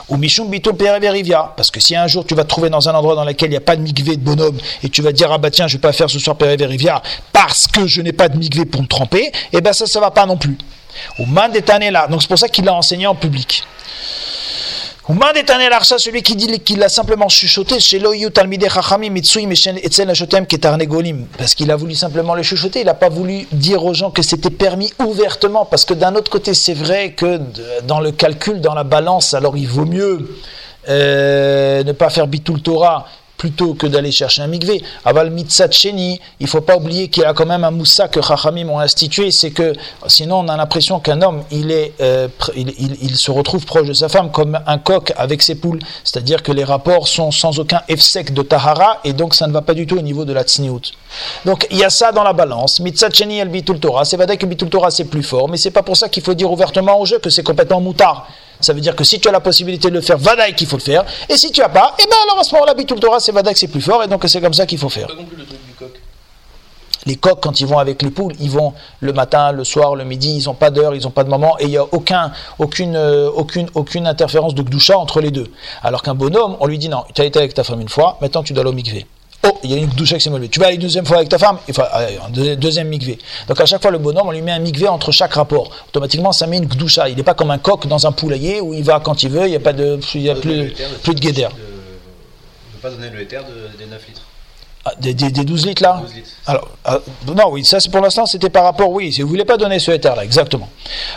Ou 0.08 0.16
Mishum 0.16 0.48
Bitul 0.48 0.74
Pereverivia. 0.74 1.52
Parce 1.56 1.70
que 1.70 1.80
si 1.80 1.94
un 1.94 2.06
jour 2.06 2.24
tu 2.24 2.34
vas 2.34 2.44
te 2.44 2.48
trouver 2.48 2.70
dans 2.70 2.88
un 2.88 2.94
endroit 2.94 3.14
dans 3.14 3.24
lequel 3.24 3.48
il 3.48 3.52
n'y 3.52 3.56
a 3.56 3.60
pas 3.60 3.76
de 3.76 3.82
migvé 3.82 4.16
de 4.16 4.22
bonhomme 4.22 4.58
et 4.82 4.88
tu 4.88 5.02
vas 5.02 5.12
dire 5.12 5.30
ah 5.30 5.38
bah 5.38 5.50
tiens 5.50 5.66
je 5.66 5.74
vais 5.76 5.80
pas 5.80 5.92
faire 5.92 6.08
ce 6.10 6.18
soir 6.18 6.36
Pereverivia 6.36 7.02
parce 7.32 7.66
que 7.66 7.86
je 7.86 8.00
n'ai 8.00 8.12
pas 8.12 8.28
de 8.28 8.38
migvé 8.38 8.64
pour 8.64 8.82
me 8.82 8.86
tremper, 8.86 9.32
eh 9.52 9.60
ben 9.60 9.72
ça 9.72 9.86
ça 9.86 10.00
va 10.00 10.10
pas 10.10 10.26
non 10.26 10.36
plus. 10.36 10.56
Ou 11.18 11.26
là. 11.34 12.06
Donc 12.08 12.22
c'est 12.22 12.28
pour 12.28 12.38
ça 12.38 12.48
qu'il 12.48 12.64
l'a 12.64 12.74
enseigné 12.74 13.06
en 13.06 13.14
public. 13.14 13.64
Ou 15.08 15.14
L'archa, 15.70 15.96
celui 15.96 16.22
qui 16.22 16.36
dit 16.36 16.60
qu'il 16.60 16.82
a 16.82 16.90
simplement 16.90 17.30
chuchoté, 17.30 17.80
chez 17.80 17.98
parce 21.38 21.54
qu'il 21.54 21.70
a 21.70 21.76
voulu 21.76 21.94
simplement 21.94 22.34
le 22.34 22.42
chuchoter, 22.42 22.80
il 22.80 22.86
n'a 22.86 22.92
pas 22.92 23.08
voulu 23.08 23.46
dire 23.52 23.82
aux 23.86 23.94
gens 23.94 24.10
que 24.10 24.20
c'était 24.20 24.50
permis 24.50 24.92
ouvertement, 24.98 25.64
parce 25.64 25.86
que 25.86 25.94
d'un 25.94 26.14
autre 26.14 26.30
côté, 26.30 26.52
c'est 26.52 26.74
vrai 26.74 27.12
que 27.12 27.40
dans 27.84 28.00
le 28.00 28.12
calcul, 28.12 28.60
dans 28.60 28.74
la 28.74 28.84
balance, 28.84 29.32
alors 29.32 29.56
il 29.56 29.66
vaut 29.66 29.86
mieux 29.86 30.28
euh, 30.90 31.82
ne 31.84 31.92
pas 31.92 32.10
faire 32.10 32.26
bitul 32.26 32.60
Torah 32.60 33.06
plutôt 33.38 33.74
que 33.74 33.86
d'aller 33.86 34.10
chercher 34.10 34.42
un 34.42 34.48
mikvé. 34.48 34.82
Aval 35.04 35.32
sheni, 35.70 36.20
il 36.40 36.46
faut 36.48 36.60
pas 36.60 36.76
oublier 36.76 37.08
qu'il 37.08 37.22
y 37.22 37.26
a 37.26 37.32
quand 37.32 37.46
même 37.46 37.64
un 37.64 37.70
moussa 37.70 38.08
que 38.08 38.20
Chachamim 38.20 38.68
ont 38.68 38.80
institué, 38.80 39.30
c'est 39.30 39.52
que 39.52 39.72
sinon 40.08 40.40
on 40.40 40.48
a 40.48 40.56
l'impression 40.56 40.98
qu'un 41.00 41.22
homme, 41.22 41.44
il, 41.50 41.70
est, 41.70 41.94
euh, 42.00 42.28
il, 42.56 43.16
se 43.16 43.30
retrouve 43.30 43.64
proche 43.64 43.86
de 43.86 43.92
sa 43.92 44.08
femme 44.08 44.30
comme 44.30 44.58
un 44.66 44.78
coq 44.78 45.12
avec 45.16 45.42
ses 45.42 45.54
poules, 45.54 45.78
c'est-à-dire 46.04 46.42
que 46.42 46.52
les 46.52 46.64
rapports 46.64 47.06
sont 47.06 47.30
sans 47.30 47.58
aucun 47.60 47.80
efsek 47.88 48.34
de 48.34 48.42
tahara 48.42 48.98
et 49.04 49.12
donc 49.12 49.34
ça 49.34 49.46
ne 49.46 49.52
va 49.52 49.62
pas 49.62 49.74
du 49.74 49.86
tout 49.86 49.96
au 49.96 50.02
niveau 50.02 50.24
de 50.24 50.32
la 50.32 50.42
tsniout. 50.42 50.92
Donc 51.44 51.66
il 51.70 51.78
y 51.78 51.84
a 51.84 51.90
ça 51.90 52.12
dans 52.12 52.24
la 52.24 52.32
balance. 52.32 52.82
Sheni 53.12 53.38
el 53.38 53.48
bitul 53.48 53.78
Torah, 53.78 54.04
c'est 54.04 54.16
vrai 54.16 54.36
que 54.36 54.46
bitul 54.46 54.68
Torah 54.68 54.90
c'est 54.90 55.04
plus 55.04 55.22
fort, 55.22 55.48
mais 55.48 55.56
c'est 55.56 55.70
pas 55.70 55.82
pour 55.82 55.96
ça 55.96 56.08
qu'il 56.08 56.24
faut 56.24 56.34
dire 56.34 56.50
ouvertement 56.50 57.00
au 57.00 57.06
jeu 57.06 57.20
que 57.20 57.30
c'est 57.30 57.44
complètement 57.44 57.80
moutard. 57.80 58.28
Ça 58.60 58.72
veut 58.72 58.80
dire 58.80 58.96
que 58.96 59.04
si 59.04 59.20
tu 59.20 59.28
as 59.28 59.32
la 59.32 59.40
possibilité 59.40 59.88
de 59.88 59.94
le 59.94 60.00
faire, 60.00 60.18
vadaï 60.18 60.54
qu'il 60.54 60.66
faut 60.66 60.76
le 60.76 60.82
faire. 60.82 61.04
Et 61.28 61.36
si 61.36 61.52
tu 61.52 61.60
n'as 61.60 61.68
pas, 61.68 61.94
et 61.98 62.02
eh 62.02 62.06
bien 62.06 62.16
alors 62.24 62.40
à 62.40 62.44
ce 62.44 62.52
moment-là, 62.54 62.74
le 62.76 62.84
Torah, 62.84 63.20
c'est 63.20 63.32
vadaï 63.32 63.54
c'est 63.56 63.68
plus 63.68 63.80
fort. 63.80 64.02
Et 64.02 64.08
donc 64.08 64.24
c'est 64.26 64.40
comme 64.40 64.54
ça 64.54 64.66
qu'il 64.66 64.78
faut 64.78 64.88
faire. 64.88 65.08
Les 67.06 67.16
coqs, 67.16 67.40
quand 67.40 67.60
ils 67.60 67.66
vont 67.66 67.78
avec 67.78 68.02
les 68.02 68.10
poules, 68.10 68.34
ils 68.40 68.50
vont 68.50 68.74
le 69.00 69.12
matin, 69.12 69.52
le 69.52 69.64
soir, 69.64 69.94
le 69.94 70.04
midi, 70.04 70.36
ils 70.36 70.44
n'ont 70.46 70.54
pas 70.54 70.70
d'heure, 70.70 70.94
ils 70.94 71.04
n'ont 71.04 71.10
pas 71.10 71.24
de 71.24 71.30
moment, 71.30 71.56
et 71.58 71.64
il 71.64 71.70
n'y 71.70 71.78
a 71.78 71.84
aucun, 71.84 72.32
aucune, 72.58 72.96
euh, 72.96 73.30
aucune, 73.30 73.68
aucune 73.74 74.06
interférence 74.06 74.54
de 74.54 74.62
gdoucha 74.62 74.98
entre 74.98 75.20
les 75.20 75.30
deux. 75.30 75.46
Alors 75.82 76.02
qu'un 76.02 76.14
bonhomme, 76.14 76.56
on 76.60 76.66
lui 76.66 76.76
dit 76.76 76.88
non, 76.88 77.04
tu 77.14 77.22
as 77.22 77.24
été 77.24 77.38
avec 77.38 77.54
ta 77.54 77.64
femme 77.64 77.80
une 77.80 77.88
fois, 77.88 78.18
maintenant 78.20 78.42
tu 78.42 78.52
dois 78.52 78.62
aller 78.62 78.70
au 78.70 78.74
Oh, 79.48 79.58
il 79.62 79.70
y 79.70 79.74
a 79.74 79.76
une 79.78 79.86
douche 79.88 80.12
qui 80.12 80.20
s'est 80.20 80.30
élevée. 80.30 80.48
Tu 80.48 80.60
vas 80.60 80.66
aller 80.66 80.74
une 80.74 80.82
deuxième 80.82 81.06
fois 81.06 81.18
avec 81.18 81.28
ta 81.28 81.38
femme, 81.38 81.58
enfin, 81.70 81.86
un 82.26 82.56
deuxième 82.56 82.88
mikvé. 82.88 83.18
Donc 83.46 83.60
à 83.60 83.66
chaque 83.66 83.80
fois, 83.80 83.90
le 83.90 83.98
bonhomme, 83.98 84.26
on 84.26 84.32
lui 84.32 84.42
met 84.42 84.52
un 84.52 84.58
mikvé 84.58 84.88
entre 84.88 85.12
chaque 85.12 85.34
rapport. 85.34 85.70
Automatiquement, 85.88 86.32
ça 86.32 86.46
met 86.46 86.58
une 86.58 86.66
doucha. 86.66 87.08
Il 87.08 87.16
n'est 87.16 87.22
pas 87.22 87.34
comme 87.34 87.50
un 87.50 87.58
coq 87.58 87.86
dans 87.86 88.06
un 88.06 88.12
poulailler 88.12 88.60
où 88.60 88.74
il 88.74 88.84
va 88.84 89.00
quand 89.00 89.22
il 89.22 89.30
veut, 89.30 89.46
il 89.46 89.50
n'y 89.50 89.56
a, 89.56 89.60
pas 89.60 89.72
de, 89.72 89.98
il 90.14 90.22
y 90.22 90.30
a 90.30 90.34
plus, 90.34 90.72
plus 91.02 91.14
de 91.14 91.20
guédère. 91.20 91.50
Il 91.54 92.76
ne 92.76 92.82
pas 92.82 92.90
donner 92.90 93.10
le 93.10 93.22
éther 93.22 93.42
des 93.78 93.86
9 93.86 94.06
litres. 94.08 94.27
Ah, 94.88 94.92
des, 94.98 95.12
12 95.12 95.66
litres 95.66 95.82
là 95.82 96.02
Alors, 96.46 96.68
ah, 96.84 96.98
non, 97.26 97.50
oui, 97.50 97.64
ça 97.64 97.78
c'est 97.78 97.90
pour 97.90 98.00
l'instant, 98.00 98.24
c'était 98.24 98.48
par 98.48 98.64
rapport, 98.64 98.90
oui, 98.90 99.12
si 99.12 99.20
vous 99.20 99.26
ne 99.26 99.32
voulez 99.32 99.44
pas 99.44 99.58
donner 99.58 99.78
ce 99.78 99.90
éther 99.90 100.16
là, 100.16 100.24
exactement. 100.24 100.68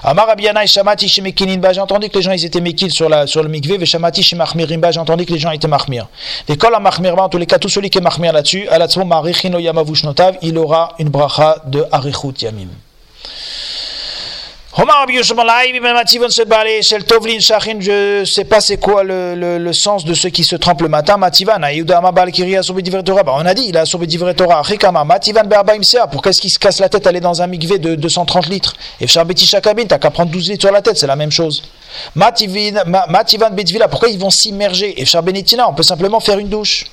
Amar 0.04 0.30
Abiana 0.30 0.66
Shamati 0.66 1.08
j'ai 1.08 1.80
entendu 1.80 2.10
que 2.10 2.18
les 2.18 2.22
gens 2.22 2.32
ils 2.32 2.44
étaient 2.44 2.60
mekil 2.60 2.92
sur, 2.92 3.08
la, 3.08 3.28
sur 3.28 3.42
le 3.44 3.50
mikvé, 3.50 3.78
ve 3.78 3.86
Shamati 3.86 4.22
j'ai 4.24 5.00
entendu 5.00 5.26
que 5.26 5.32
les 5.32 5.40
gens 5.40 5.52
étaient 5.52 5.70
mahmir. 5.70 6.08
Les 6.50 6.58
kol 6.58 6.76
mahmir, 6.82 7.18
en 7.18 7.30
tous 7.30 7.38
les 7.38 7.46
cas, 7.46 7.60
tout 7.60 7.70
celui 7.70 7.90
qui 7.90 8.00
est 8.00 8.02
mahmir 8.02 8.34
là-dessus, 8.34 8.68
il 10.42 10.58
aura 10.58 10.94
une 11.00 11.10
bracha 11.10 11.58
de 11.66 11.86
arichut 11.92 12.34
yamim. 12.42 12.68
Je 17.82 18.20
ne 18.20 18.26
sais 18.26 18.46
pas 18.46 18.62
c'est 18.62 18.78
quoi 18.78 19.04
le, 19.04 19.36
le, 19.36 19.58
le, 19.58 19.74
sens 19.74 20.06
de 20.06 20.14
ceux 20.14 20.30
qui 20.30 20.46
se 20.46 20.56
trempent 20.56 20.82
le 20.82 20.88
matin. 20.88 21.18
Mativan, 21.18 21.60
bah, 21.60 21.68
on 21.68 23.46
a 23.46 23.54
dit, 23.54 23.66
il 23.68 23.78
a 23.78 23.86
sauvé 23.86 24.08
d'ivre 24.08 24.32
Torah. 24.32 25.04
Mativan 25.04 25.44
Pourquoi 26.10 26.30
est-ce 26.30 26.40
qu'il 26.40 26.50
se 26.50 26.58
casse 26.58 26.80
la 26.80 26.88
tête 26.88 27.06
aller 27.06 27.20
dans 27.20 27.42
un 27.42 27.48
mikvé 27.48 27.80
de 27.80 27.96
230 27.96 28.48
litres? 28.48 28.76
Et 29.02 29.08
Charbeti 29.08 29.46
Shakabin, 29.46 29.88
t'as 29.88 30.00
qu'à 30.00 30.10
prendre 30.10 30.32
12 30.32 30.52
litres 30.52 30.62
sur 30.64 30.72
la 30.72 30.82
tête, 30.82 30.98
c'est 30.98 31.08
la 31.08 31.18
même 31.18 31.32
chose. 31.32 31.64
Mativan 32.16 33.50
Betvila, 33.52 33.90
pourquoi 33.90 34.08
ils 34.08 34.20
vont 34.20 34.30
s'immerger? 34.30 35.02
Et 35.02 35.06
Charbenitina, 35.06 35.68
on 35.68 35.74
peut 35.74 35.84
simplement 35.84 36.22
faire 36.22 36.40
une 36.40 36.48
douche. 36.48 36.86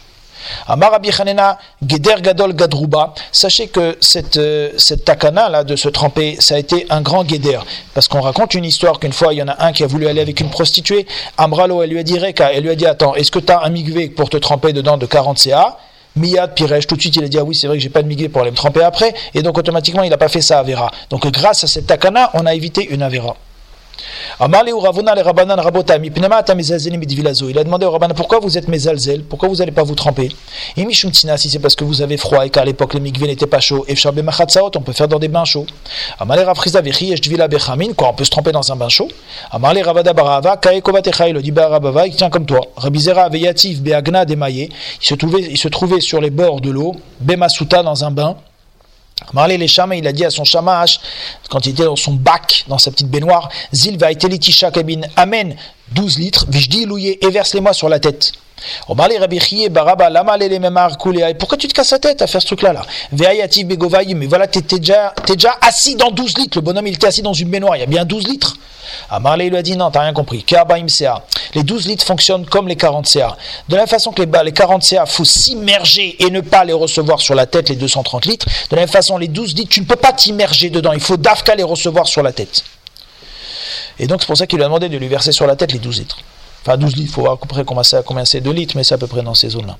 Geder 1.87 2.21
Gadol 2.21 2.55
Gadruba. 2.55 3.15
Sachez 3.33 3.69
que 3.69 3.97
cette, 4.01 4.37
euh, 4.37 4.71
cette 4.77 5.05
takana 5.05 5.49
là 5.49 5.65
de 5.65 5.77
se 5.77 5.89
tremper, 5.89 6.37
ça 6.41 6.57
a 6.57 6.59
été 6.59 6.87
un 6.91 7.01
grand 7.01 7.29
Geder. 7.29 7.61
Parce 7.95 8.09
qu'on 8.09 8.21
raconte 8.21 8.55
une 8.55 8.65
histoire 8.65 8.99
qu'une 8.99 9.13
fois 9.13 9.33
il 9.33 9.39
y 9.39 9.43
en 9.43 9.49
a 9.49 9.65
un 9.65 9.73
qui 9.73 9.85
a 9.85 9.87
voulu 9.87 10.07
aller 10.07 10.21
avec 10.21 10.41
une 10.41 10.51
prostituée. 10.51 11.07
Amralo, 11.37 11.83
elle 11.83 11.91
lui 11.91 11.99
a 11.99 12.03
dit 12.03 12.19
Reka, 12.19 12.53
elle 12.53 12.65
lui 12.65 12.71
a 12.71 12.75
dit 12.75 12.87
Attends, 12.87 13.15
est-ce 13.15 13.31
que 13.31 13.39
tu 13.39 13.53
as 13.53 13.63
un 13.63 13.71
migvé 13.71 14.09
pour 14.09 14.31
te 14.31 14.37
tremper 14.37 14.73
dedans 14.73 14.97
de 14.97 15.07
40 15.07 15.39
CA 15.39 15.79
Miyad 16.17 16.55
Pirej, 16.55 16.87
tout 16.87 16.97
de 16.97 17.01
suite 17.01 17.17
il 17.17 17.25
a 17.25 17.29
dit 17.29 17.39
ah 17.39 17.45
oui 17.45 17.55
c'est 17.55 17.69
vrai 17.69 17.77
que 17.77 17.83
j'ai 17.83 17.91
pas 17.91 18.03
de 18.03 18.09
migvé 18.09 18.29
pour 18.29 18.43
aller 18.43 18.51
me 18.51 18.57
tremper 18.57 18.83
après 18.83 19.15
et 19.35 19.43
donc 19.43 19.57
automatiquement 19.57 20.03
il 20.03 20.11
n'a 20.11 20.17
pas 20.17 20.29
fait 20.29 20.41
ça 20.41 20.59
à 20.59 20.63
Vera. 20.63 20.91
Donc 21.11 21.27
grâce 21.29 21.65
à 21.65 21.67
cette 21.67 21.87
takana 21.87 22.31
on 22.35 22.45
a 22.47 22.55
évité 22.55 22.87
une 22.91 23.03
Avera. 23.03 23.37
Il 24.41 24.45
a 24.45 24.49
demandé 27.65 27.87
au 27.87 27.91
rabbin 27.91 28.09
pourquoi 28.11 28.39
vous 28.39 28.57
êtes 28.59 28.69
mezalzel, 28.69 29.25
pourquoi 29.25 29.49
vous 29.49 29.57
n'allez 29.57 29.73
pas 29.73 29.83
vous 29.83 29.95
tremper? 29.95 30.31
si 30.77 31.51
c'est 31.51 31.59
parce 31.59 31.75
que 31.75 31.85
vous 31.85 32.03
avez 32.03 32.17
froid 32.17 32.47
et 32.47 32.51
qu'à 32.51 32.65
l'époque 32.65 32.95
les 32.95 33.01
mikveh 33.01 33.27
n'étaient 33.27 33.47
pas 33.47 33.61
chauds, 33.61 33.85
on 33.89 34.81
peut 34.81 34.93
faire 34.93 35.09
dans 35.09 35.19
des 35.19 35.29
bains 35.29 35.45
chauds. 35.45 35.67
Quoi, 37.97 38.09
on 38.09 38.15
peut 38.15 38.25
se 38.25 38.31
tremper 38.31 38.53
dans 38.53 38.73
un 38.73 38.77
bain 38.77 38.89
chaud? 38.89 39.09
Il 39.53 41.43
dit 41.43 41.53
il 42.07 42.17
tient 42.17 42.31
comme 42.31 42.47
toi. 42.47 42.61
Rabizera 42.77 43.29
veyatif 43.29 43.81
beagna 43.81 44.25
trouvait, 45.15 45.43
il 45.51 45.59
se 45.59 45.69
trouvait 45.69 46.01
sur 46.01 46.21
les 46.21 46.31
bords 46.31 46.61
de 46.61 46.71
l'eau, 46.71 46.95
bemasuta 47.21 47.83
dans 47.83 48.05
un 48.05 48.11
bain. 48.11 48.37
Marley 49.33 49.59
les 49.59 49.69
il 49.99 50.07
a 50.07 50.13
dit 50.13 50.25
à 50.25 50.31
son 50.31 50.45
shamash, 50.45 51.01
quand 51.51 51.67
il 51.67 51.71
était 51.71 51.85
dans 51.85 51.97
son 51.97 52.13
bac, 52.13 52.65
dans 52.69 52.79
sa 52.79 52.91
petite 52.91 53.09
baignoire, 53.09 53.49
Zil 53.73 53.99
va 53.99 54.15
kabin, 54.15 55.03
amen, 55.17 55.57
12 55.93 56.19
litres, 56.19 56.47
vijdi 56.49 56.87
louye, 56.87 57.19
et 57.21 57.31
verse-les-moi 57.31 57.73
sur 57.73 57.89
la 57.89 57.99
tête. 57.99 58.33
Pourquoi 61.39 61.59
tu 61.59 61.69
te 61.69 61.75
casses 61.75 61.91
la 61.91 61.99
tête 61.99 62.23
à 62.23 62.27
faire 62.27 62.41
ce 62.41 62.47
truc-là 62.47 62.73
là? 62.73 62.83
Mais 63.13 64.27
voilà, 64.27 64.47
tu 64.47 64.59
es 64.59 64.63
déjà, 64.63 65.15
déjà 65.27 65.57
assis 65.61 65.97
dans 65.97 66.11
12 66.11 66.39
litres. 66.39 66.59
Le 66.59 66.63
bonhomme, 66.63 66.87
il 66.87 66.95
était 66.95 67.07
assis 67.07 67.23
dans 67.23 67.33
une 67.33 67.49
baignoire. 67.51 67.77
Il 67.77 67.81
y 67.81 67.83
a 67.83 67.87
bien 67.87 68.05
12 68.05 68.27
litres. 68.27 68.57
Amarley 69.11 69.51
lui 69.51 69.57
a 69.57 69.63
dit 69.63 69.77
non, 69.77 69.91
t'as 69.91 70.01
rien 70.01 70.13
compris. 70.13 70.45
Les 71.55 71.63
12 71.63 71.87
litres 71.87 72.05
fonctionnent 72.05 72.47
comme 72.47 72.69
les 72.69 72.77
40 72.77 73.07
CA. 73.07 73.37
De 73.69 73.75
la 73.75 73.83
même 73.83 73.89
façon 73.89 74.13
que 74.13 74.23
les, 74.23 74.45
les 74.45 74.53
40 74.53 74.83
CA, 74.83 75.07
faut 75.07 75.25
s'immerger 75.25 76.17
et 76.23 76.31
ne 76.31 76.41
pas 76.41 76.65
les 76.65 76.73
recevoir 76.73 77.21
sur 77.21 77.35
la 77.35 77.47
tête, 77.47 77.69
les 77.69 77.77
230 77.77 78.27
litres. 78.27 78.47
De 78.71 78.77
la 78.77 78.83
même 78.83 78.89
façon, 78.89 79.19
les 79.19 79.29
12 79.29 79.55
litres, 79.55 79.71
tu 79.71 79.81
ne 79.81 79.87
peux 79.87 79.97
pas 79.97 80.13
t'immerger 80.13 80.71
dedans. 80.71 80.93
Il 80.93 81.01
faut 81.01 81.17
d'Afka 81.17 81.55
les 81.55 81.63
recevoir 81.63 82.07
sur 82.07 82.23
la 82.23 82.33
tête. 82.33 82.65
Et 83.99 84.07
donc, 84.07 84.21
c'est 84.21 84.27
pour 84.27 84.37
ça 84.37 84.47
qu'il 84.47 84.59
lui 84.59 84.65
a 84.65 84.69
demandé 84.69 84.89
de 84.89 84.97
lui 84.97 85.09
verser 85.09 85.33
sur 85.33 85.47
la 85.47 85.57
tête 85.57 85.73
les 85.73 85.79
12 85.79 85.99
litres. 86.01 86.19
Enfin, 86.63 86.77
12 86.77 86.97
litres, 86.97 87.09
il 87.11 87.13
faut 87.13 87.21
voir 87.23 87.35
à 87.35 87.37
peu 87.37 87.47
près 87.47 87.65
combien 87.65 88.25
c'est 88.25 88.41
2 88.41 88.51
litres, 88.51 88.75
mais 88.77 88.85
c'est 88.85 88.95
à 88.95 88.99
peu 88.99 89.07
près 89.07 89.23
dans 89.23 89.35
ces 89.35 89.51
zones-là. 89.51 89.77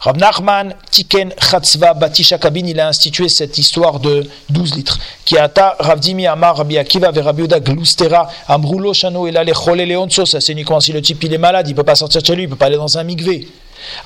Rab 0.00 0.16
Nachman, 0.16 0.74
Tiken, 0.90 1.32
Chatzva, 1.38 1.94
Batisha 1.94 2.38
Kabin, 2.38 2.66
il 2.66 2.80
a 2.80 2.88
institué 2.88 3.28
cette 3.28 3.58
histoire 3.58 4.00
de 4.00 4.28
12 4.50 4.74
litres. 4.74 4.98
Qui 5.24 5.38
ata 5.38 5.76
Ravdimi 5.78 6.26
Amar, 6.26 6.56
Rabbi 6.56 6.78
Akiva, 6.78 7.10
Verabiuda, 7.10 7.60
Glustera, 7.60 8.28
Amrulo, 8.48 8.92
Shano, 8.92 9.26
et 9.26 9.30
là, 9.30 9.44
les 9.44 9.52
Chole, 9.52 9.82
Leonso, 9.82 10.26
ça 10.26 10.40
c'est 10.40 10.52
uniquement 10.52 10.80
si 10.80 10.92
le 10.92 11.02
type 11.02 11.22
il 11.22 11.32
est 11.32 11.38
malade, 11.38 11.68
il 11.68 11.72
ne 11.72 11.76
peut 11.76 11.84
pas 11.84 11.94
sortir 11.94 12.22
de 12.22 12.26
chez 12.26 12.34
lui, 12.34 12.44
il 12.44 12.46
ne 12.46 12.50
peut 12.50 12.58
pas 12.58 12.66
aller 12.66 12.76
dans 12.76 12.98
un 12.98 13.04
migvé. 13.04 13.48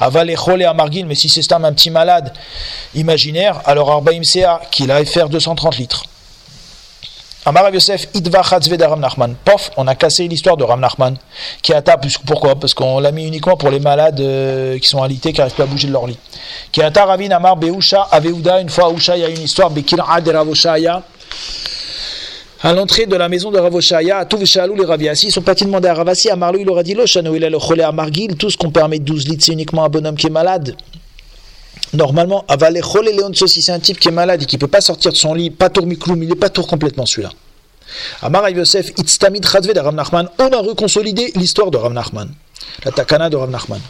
Aval 0.00 0.30
et 0.30 0.64
amargil, 0.64 1.06
mais 1.06 1.14
si 1.14 1.28
c'est 1.28 1.52
un 1.52 1.72
petit 1.72 1.90
malade 1.90 2.32
imaginaire, 2.94 3.60
alors 3.66 3.90
Arbaim 3.90 4.22
Sea, 4.22 4.60
qu'il 4.70 4.90
aille 4.90 5.06
faire 5.06 5.28
230 5.28 5.76
litres. 5.78 6.04
Amar 7.48 7.72
Yosef, 7.72 8.08
Idva 8.12 8.42
de 8.42 8.84
Ram 8.84 8.98
Nachman. 8.98 9.36
Pof, 9.44 9.70
on 9.76 9.86
a 9.86 9.94
cassé 9.94 10.26
l'histoire 10.26 10.56
de 10.56 10.64
Ram 10.64 10.80
Nachman. 10.80 11.16
Qui 11.62 11.72
ata, 11.72 11.96
pourquoi? 12.26 12.56
Parce 12.56 12.74
qu'on 12.74 12.98
l'a 12.98 13.12
mis 13.12 13.24
uniquement 13.24 13.56
pour 13.56 13.70
les 13.70 13.78
malades 13.78 14.18
euh, 14.18 14.80
qui 14.80 14.88
sont 14.88 15.00
alités, 15.00 15.32
qui 15.32 15.38
n'arrivent 15.38 15.54
pas 15.54 15.62
à 15.62 15.66
bouger 15.66 15.86
de 15.86 15.92
leur 15.92 16.08
lit. 16.08 16.18
Qui 16.72 16.82
ata 16.82 17.04
Ravin 17.04 17.30
Amar 17.30 17.56
Beusha 17.56 18.08
Aveuda, 18.10 18.60
une 18.60 18.68
fois 18.68 18.92
Usha, 18.92 19.16
il 19.16 19.20
y 19.20 19.24
a 19.24 19.28
une 19.28 19.42
histoire, 19.42 19.70
Bekira 19.70 20.20
de 20.20 20.32
Ravoshaya. 20.32 21.04
À 22.64 22.72
l'entrée 22.72 23.06
de 23.06 23.14
la 23.14 23.28
maison 23.28 23.52
de 23.52 23.60
Ravoshaya, 23.60 24.18
à 24.18 24.24
tout 24.24 24.38
les 24.38 24.84
Raviasi, 24.84 25.28
ils 25.28 25.32
sont 25.32 25.42
partis 25.42 25.66
demander 25.66 25.86
à 25.86 25.94
Ravasi, 25.94 26.28
à 26.28 26.34
Marlou, 26.34 26.58
il 26.58 26.66
leur 26.66 26.78
a 26.78 26.82
dit 26.82 26.94
Lochano, 26.94 27.32
il 27.36 27.44
a 27.44 27.50
le 27.50 27.60
cholé 27.60 27.84
à 27.84 27.92
Margil, 27.92 28.34
tout 28.34 28.50
ce 28.50 28.56
qu'on 28.56 28.72
permet 28.72 28.98
de 28.98 29.04
12 29.04 29.28
litres, 29.28 29.44
c'est 29.44 29.52
uniquement 29.52 29.84
un 29.84 29.88
bonhomme 29.88 30.16
qui 30.16 30.26
est 30.26 30.30
malade. 30.30 30.74
Normalement, 31.92 32.44
Avale 32.48 32.80
Leonso, 32.80 33.46
si 33.46 33.62
c'est 33.62 33.72
un 33.72 33.78
type 33.78 33.98
qui 33.98 34.08
est 34.08 34.12
malade 34.12 34.42
et 34.42 34.46
qui 34.46 34.56
ne 34.56 34.60
peut 34.60 34.66
pas 34.66 34.80
sortir 34.80 35.12
de 35.12 35.16
son 35.16 35.34
lit, 35.34 35.50
pas 35.50 35.70
tour 35.70 35.86
mikloum, 35.86 36.22
il 36.22 36.28
n'est 36.28 36.34
pas 36.34 36.50
tour 36.50 36.66
complètement 36.66 37.06
celui-là. 37.06 37.30
Amar 38.22 38.48
Yosef, 38.50 38.90
Itztamid 38.98 39.46
Nachman, 39.92 40.28
on 40.38 40.48
a 40.48 40.58
reconsolidé 40.58 41.32
l'histoire 41.36 41.70
de 41.70 41.76
Rav 41.76 41.92
Nachman, 41.92 42.28
la 42.84 42.90
takana 42.90 43.30
de 43.30 43.36
Rav 43.36 43.50
Nachman. 43.50 43.80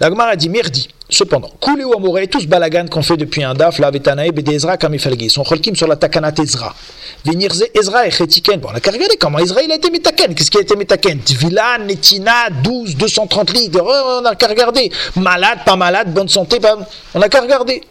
La 0.00 0.08
Gemara 0.08 0.30
a 0.30 0.36
dit 0.36 0.48
Merdi, 0.48 0.88
cependant, 1.12 1.50
Koulé 1.60 1.84
ou 1.84 1.92
Amoré, 1.94 2.26
tout 2.26 2.40
ce 2.40 2.46
balagan 2.46 2.86
qu'on 2.86 3.02
fait 3.02 3.16
depuis 3.16 3.42
un 3.42 3.54
daf, 3.54 3.78
la 3.78 3.90
Vetanaïb 3.90 4.38
et 4.38 4.54
Ezra 4.54 4.76
il 4.90 5.30
sont 5.30 5.44
cholkim 5.44 5.74
sur 5.74 5.86
la 5.86 5.96
takana 5.96 6.32
Ezra. 6.42 6.74
Venirze 7.24 7.64
Ezra 7.74 8.06
et 8.06 8.10
Chetiken. 8.10 8.58
Bon, 8.58 8.68
on 8.72 8.74
a 8.74 8.80
qu'à 8.80 8.90
regarder 8.90 9.16
comment 9.16 9.38
Israël 9.38 9.70
a 9.70 9.76
été 9.76 9.90
métaken. 9.90 10.34
Qu'est-ce 10.34 10.50
qui 10.50 10.58
a 10.58 10.62
été 10.62 10.74
métaken? 10.74 11.20
Tvila, 11.20 11.78
Netina, 11.78 12.50
12, 12.62 12.96
230 12.96 13.52
litres. 13.52 13.80
On 13.82 14.24
a 14.24 14.34
qu'à 14.34 14.48
regarder. 14.48 14.90
Malade, 15.16 15.60
pas 15.64 15.76
malade, 15.76 16.12
bonne 16.12 16.28
santé, 16.28 16.58
pas... 16.58 16.76
on 17.14 17.20
a 17.20 17.28
qu'à 17.28 17.40
regarder. 17.40 17.82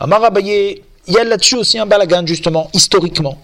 Amar 0.00 0.24
Abaye, 0.24 0.82
il 1.06 1.14
y 1.14 1.18
a 1.18 1.24
là-dessus 1.24 1.56
aussi 1.56 1.78
un 1.78 1.86
balagan, 1.86 2.26
justement, 2.26 2.68
historiquement. 2.72 3.38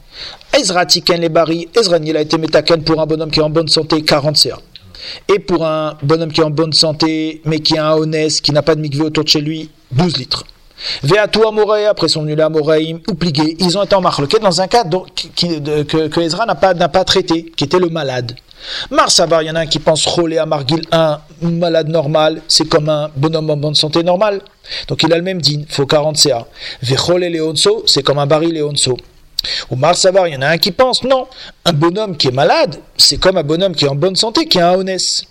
Ezra 0.58 0.86
Tiken 0.86 1.20
les 1.20 1.68
Ezra 1.74 1.98
il 1.98 2.16
a 2.16 2.20
été 2.20 2.38
métaken 2.38 2.82
pour 2.82 3.00
un 3.00 3.06
bonhomme 3.06 3.30
qui 3.30 3.40
est 3.40 3.42
en 3.42 3.50
bonne 3.50 3.68
santé, 3.68 4.02
40 4.02 4.36
CA. 4.36 4.58
Et 5.32 5.38
pour 5.38 5.64
un 5.66 5.96
bonhomme 6.02 6.32
qui 6.32 6.40
est 6.40 6.44
en 6.44 6.50
bonne 6.50 6.72
santé, 6.72 7.40
mais 7.44 7.60
qui 7.60 7.76
a 7.76 7.90
un 7.90 7.94
honnête, 7.94 8.40
qui 8.40 8.52
n'a 8.52 8.62
pas 8.62 8.74
de 8.74 8.80
mikvé 8.80 9.02
autour 9.02 9.24
de 9.24 9.28
chez 9.28 9.40
lui, 9.40 9.70
12 9.92 10.16
litres. 10.18 10.44
Veatou 11.02 11.46
Amorei, 11.46 11.86
après 11.86 12.08
sont 12.08 12.22
venus 12.22 12.36
là 12.36 12.50
ou 12.50 13.14
pligués, 13.14 13.56
ils 13.58 13.78
ont 13.78 13.84
été 13.84 13.94
en 13.94 14.00
marloquet 14.00 14.38
dans 14.38 14.60
un 14.60 14.66
cas 14.66 14.84
que, 14.84 16.08
que 16.08 16.20
Ezra 16.20 16.46
n'a 16.46 16.54
pas, 16.54 16.74
pas 16.74 17.04
traité, 17.04 17.52
qui 17.56 17.64
était 17.64 17.78
le 17.78 17.88
malade. 17.88 18.34
Marsavar, 18.90 19.42
il 19.42 19.46
y 19.46 19.50
en 19.50 19.56
a 19.56 19.60
un 19.60 19.66
qui 19.66 19.78
pense 19.78 20.06
rouler 20.06 20.38
à 20.38 20.46
Margil, 20.46 20.82
un 20.90 21.20
malade 21.42 21.88
normal, 21.88 22.40
c'est 22.48 22.68
comme 22.68 22.88
un 22.88 23.10
bonhomme 23.14 23.50
en 23.50 23.56
bonne 23.56 23.74
santé 23.74 24.02
normal. 24.02 24.40
Donc 24.88 25.02
il 25.02 25.12
a 25.12 25.16
le 25.16 25.22
même 25.22 25.40
din, 25.40 25.62
faut 25.68 25.86
40 25.86 26.16
CA. 26.16 26.46
Vechole 26.82 27.24
Leonso, 27.24 27.82
c'est 27.86 28.02
comme 28.02 28.18
un 28.18 28.26
baril 28.26 28.54
Leonso. 28.54 28.96
Ou 29.70 29.76
Marsavar, 29.76 30.28
il 30.28 30.34
y 30.34 30.36
en 30.36 30.42
a 30.42 30.48
un 30.48 30.58
qui 30.58 30.72
pense, 30.72 31.02
non, 31.04 31.26
un 31.64 31.72
bonhomme 31.72 32.16
qui 32.16 32.28
est 32.28 32.32
malade, 32.32 32.76
c'est 32.96 33.18
comme 33.18 33.36
un 33.36 33.42
bonhomme 33.42 33.74
qui 33.74 33.84
est 33.84 33.88
en 33.88 33.94
bonne 33.94 34.16
santé, 34.16 34.46
qui 34.46 34.58
a 34.58 34.70
un 34.70 34.74
honnête. 34.74 35.24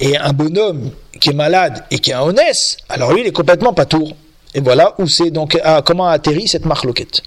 Et 0.00 0.16
un 0.16 0.32
bonhomme 0.32 0.90
qui 1.20 1.30
est 1.30 1.34
malade 1.34 1.84
et 1.90 1.98
qui 1.98 2.12
a 2.12 2.20
un 2.20 2.22
honnête, 2.22 2.78
alors 2.88 3.12
lui 3.12 3.20
il 3.22 3.26
est 3.26 3.32
complètement 3.32 3.72
pas 3.72 3.84
tour. 3.84 4.14
Et 4.54 4.60
voilà 4.60 4.94
où 4.98 5.06
c'est 5.06 5.30
donc 5.30 5.58
ah, 5.62 5.82
comment 5.84 6.08
a 6.08 6.12
atterri 6.12 6.48
cette 6.48 6.64
marloquette. 6.64 7.22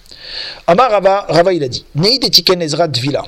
Amar 0.65 0.89
Rava, 0.89 1.26
Rava 1.30 1.54
il 1.54 1.63
a 1.63 1.68
dit 1.68 1.86
Neid 1.96 2.24
etiken 2.24 2.62
Ezra 2.62 2.88
Dvila. 2.88 3.24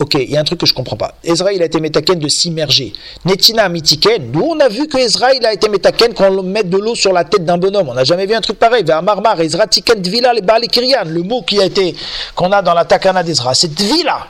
Ok, 0.00 0.14
il 0.14 0.30
y 0.30 0.36
a 0.36 0.40
un 0.40 0.44
truc 0.44 0.60
que 0.60 0.66
je 0.66 0.74
comprends 0.74 0.96
pas. 0.96 1.14
Ezra, 1.22 1.52
il 1.52 1.62
a 1.62 1.66
été 1.66 1.80
métaken 1.80 2.18
de 2.18 2.28
s'immerger. 2.28 2.92
Netina 3.24 3.68
mitiken. 3.68 4.32
Nous, 4.32 4.42
on 4.42 4.58
a 4.58 4.68
vu 4.68 4.88
que 4.88 4.98
Ezra, 4.98 5.32
il 5.32 5.44
a 5.46 5.52
été 5.52 5.68
métaken 5.68 6.14
quand 6.14 6.30
on 6.30 6.42
met 6.42 6.64
de 6.64 6.76
l'eau 6.76 6.94
sur 6.94 7.12
la 7.12 7.24
tête 7.24 7.44
d'un 7.44 7.58
bonhomme. 7.58 7.88
On 7.88 7.94
n'a 7.94 8.04
jamais 8.04 8.26
vu 8.26 8.34
un 8.34 8.40
truc 8.40 8.58
pareil. 8.58 8.82
Vers 8.84 9.02
Marmar, 9.02 9.40
Ezra 9.40 9.66
tiken 9.66 10.00
dvila 10.00 10.32
le 10.32 10.66
Kirian. 10.66 11.04
Le 11.06 11.22
mot 11.22 11.42
qui 11.42 11.60
a 11.60 11.64
été, 11.64 11.94
qu'on 12.34 12.50
a 12.52 12.62
dans 12.62 12.74
la 12.74 12.84
takana 12.84 13.22
d'Ezra, 13.22 13.54
c'est 13.54 13.72
dvila. 13.72 14.26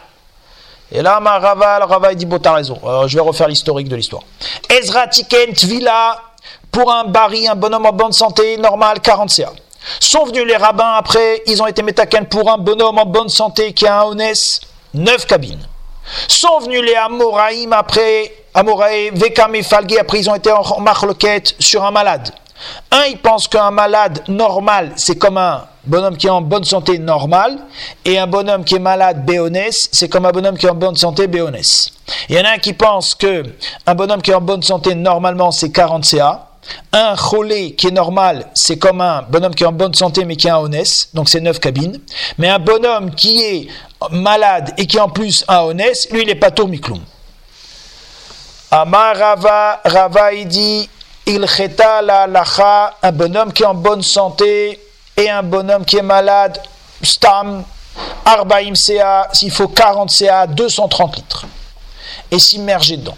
Et 0.91 1.01
là, 1.01 1.19
Rava, 1.19 1.79
Rava, 1.87 2.13
il 2.13 2.17
dit, 2.17 2.27
bon, 2.27 2.39
t'as 2.39 2.53
raison. 2.53 2.79
Alors, 2.83 3.09
je 3.09 3.15
vais 3.17 3.23
refaire 3.23 3.49
l'historique 3.49 3.89
de 3.89 3.97
l'histoire. 3.97 4.23
Ezra 4.69 5.07
tiken 5.07 5.53
dvila 5.53 6.21
pour 6.71 6.93
un 6.93 7.05
bari, 7.05 7.47
un 7.49 7.55
bonhomme 7.55 7.87
en 7.87 7.93
bonne 7.93 8.13
santé, 8.13 8.57
normal, 8.57 9.01
40 9.01 9.31
CA. 9.31 9.53
Sont 10.01 10.25
venus 10.25 10.45
les 10.47 10.57
rabbins 10.57 10.95
après, 10.97 11.43
ils 11.47 11.63
ont 11.63 11.67
été 11.67 11.83
métaken 11.83 12.27
pour 12.27 12.51
un 12.51 12.59
bonhomme 12.59 12.99
en 12.99 13.07
bonne 13.07 13.29
santé 13.29 13.73
qui 13.73 13.87
a 13.87 14.01
un 14.01 14.05
honnête, 14.05 14.61
9 14.95 15.27
cabines. 15.27 15.67
Sont 16.29 16.59
venus 16.61 16.83
les 16.83 16.95
Amoraïm 16.95 17.73
après, 17.73 18.33
Amoraï, 18.55 19.11
Vekam 19.15 19.55
et 19.55 19.63
Falgué, 19.63 19.99
après 19.99 20.21
ils 20.21 20.29
ont 20.29 20.35
été 20.35 20.51
en 20.51 20.81
marloquette 20.81 21.55
sur 21.59 21.85
un 21.85 21.91
malade. 21.91 22.31
Un, 22.91 23.05
il 23.07 23.19
pense 23.19 23.49
qu'un 23.49 23.71
malade 23.71 24.23
normal, 24.29 24.93
c'est 24.97 25.17
comme 25.17 25.37
un 25.39 25.65
bonhomme 25.85 26.17
qui 26.17 26.27
est 26.27 26.31
en 26.31 26.43
bonne 26.43 26.65
santé 26.65 26.99
normal, 26.99 27.59
et 28.05 28.19
un 28.19 28.27
bonhomme 28.27 28.65
qui 28.65 28.77
est 28.77 28.81
malade 28.81 29.25
béonès, 29.25 29.89
c'est 29.93 30.09
comme 30.09 30.27
un 30.27 30.31
bonhomme 30.31 30.57
qui 30.57 30.67
est 30.67 30.71
en 30.71 30.75
bonne 30.75 30.97
santé 30.97 31.27
béonès. 31.27 31.91
Il 32.29 32.37
y 32.37 32.41
en 32.41 32.45
a 32.45 32.51
un 32.51 32.59
qui 32.59 32.73
pense 32.73 33.15
que 33.15 33.43
un 33.87 33.95
bonhomme 33.95 34.23
qui 34.23 34.31
est 34.31 34.35
en 34.35 34.41
bonne 34.41 34.63
santé 34.63 34.95
normalement, 34.95 35.51
c'est 35.51 35.73
40 35.73 36.05
CA, 36.05 36.52
un 36.93 37.17
cholé 37.17 37.75
qui 37.75 37.89
est 37.89 37.93
normal, 37.93 38.47
c'est 38.55 38.79
comme 38.79 39.01
un 39.01 39.23
bonhomme 39.23 39.55
qui 39.55 39.65
est 39.65 39.67
en 39.67 39.73
bonne 39.73 39.95
santé 39.95 40.25
mais 40.25 40.37
qui 40.37 40.49
a 40.49 40.57
un 40.57 40.61
honnête, 40.61 41.09
donc 41.15 41.29
c'est 41.29 41.41
9 41.41 41.59
cabines. 41.59 42.01
Mais 42.39 42.49
un 42.49 42.59
bonhomme 42.59 43.15
qui 43.15 43.43
est 43.43 43.69
malade 44.11 44.73
et 44.77 44.87
qui 44.87 45.01
en 45.01 45.09
plus 45.09 45.45
un 45.49 45.61
honnête, 45.61 46.09
lui 46.11 46.23
il 46.23 46.31
est 46.31 46.35
pas 46.35 46.51
mikloum. 46.65 47.01
Amar 48.71 49.17
Rava, 49.17 49.81
Rava 49.85 50.33
il 50.33 50.49
dit, 50.49 50.89
il 51.27 51.47
la 51.77 52.27
lacha, 52.27 52.95
un 53.03 53.13
bonhomme 53.13 53.53
qui 53.53 53.63
est 53.63 53.67
en 53.67 53.75
bonne 53.75 54.03
santé 54.03 54.81
et 55.17 55.29
un 55.29 55.43
bonhomme 55.43 55.85
qui 55.85 55.99
est 55.99 56.03
malade, 56.03 56.61
stam, 57.03 57.65
arbaim 58.25 58.75
CA, 58.75 59.29
s'il 59.33 59.51
faut 59.51 59.69
40 59.69 60.11
CA, 60.11 60.47
230 60.47 61.17
litres. 61.17 61.45
Et 62.31 62.39
s'immerger 62.39 62.97
dedans 62.97 63.17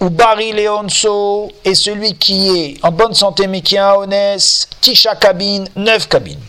ou 0.00 0.10
Bari 0.10 0.52
Leonso 0.52 1.50
est 1.64 1.74
celui 1.74 2.14
qui 2.14 2.48
est 2.48 2.84
en 2.84 2.92
bonne 2.92 3.14
santé 3.14 3.46
mais 3.46 3.62
qui 3.62 3.78
a 3.78 3.92
un 3.92 3.94
honnête, 3.94 4.68
Tisha 4.80 5.16
cabine, 5.16 5.68
neuf 5.76 6.08
cabines. 6.08 6.40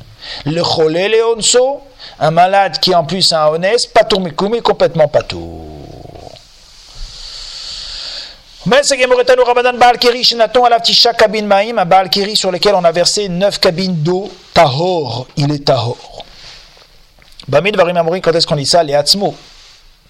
Le 0.45 0.61
Cholé 0.61 1.07
Leonso, 1.07 1.81
un 2.19 2.31
malade 2.31 2.79
qui 2.79 2.93
en 2.93 3.05
plus 3.05 3.31
a 3.31 3.45
un 3.45 3.47
honnête, 3.49 3.91
Patour 3.93 4.19
Mikoumi, 4.19 4.61
complètement 4.61 5.07
Patour. 5.07 5.65
Un 8.65 8.69
Baal 11.85 12.09
sur 12.35 12.51
lequel 12.51 12.75
on 12.75 12.83
a 12.83 12.91
versé 12.91 13.29
neuf 13.29 13.59
cabines 13.59 13.95
d'eau, 14.03 14.29
Tahor, 14.53 15.27
il 15.37 15.53
est 15.53 15.63
Tahor. 15.65 16.25
Bamid 17.47 17.77
Varim 17.77 18.03
quand 18.21 18.33
est-ce 18.33 18.45
qu'on 18.45 18.57
dit 18.57 18.65
ça? 18.65 18.83
Les 18.83 18.93
Hatzmo 18.93 19.33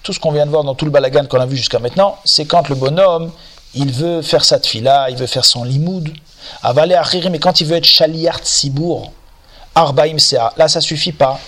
tout 0.08 0.14
ce 0.14 0.22
qu'on 0.22 0.32
vient 0.32 0.46
de 0.46 0.52
voir 0.52 0.64
dans 0.64 0.74
tout 0.74 0.86
le 0.86 0.92
balagan 0.92 1.26
qu'on 1.26 1.42
a 1.42 1.46
vu 1.46 1.58
jusqu'à 1.58 1.80
maintenant, 1.80 2.16
c'est 2.24 2.46
quand 2.46 2.70
le 2.70 2.76
bonhomme, 2.76 3.30
il 3.76 3.92
veut 3.92 4.22
faire 4.22 4.46
sa 4.46 4.58
tfila, 4.58 5.10
il 5.10 5.18
veut 5.18 5.28
faire 5.28 5.44
son 5.44 5.66
limoud, 5.66 6.14
avaler 6.64 6.96
achirim, 6.96 7.34
mais 7.34 7.40
quand 7.40 7.60
il 7.60 7.68
veut 7.68 7.76
être 7.76 7.84
chaliart 7.84 8.40
sibour, 8.42 9.12
arbaim 9.76 10.18
sea, 10.18 10.54
là 10.56 10.70
ça 10.70 10.80
suffit 10.80 11.12
pas. 11.12 11.42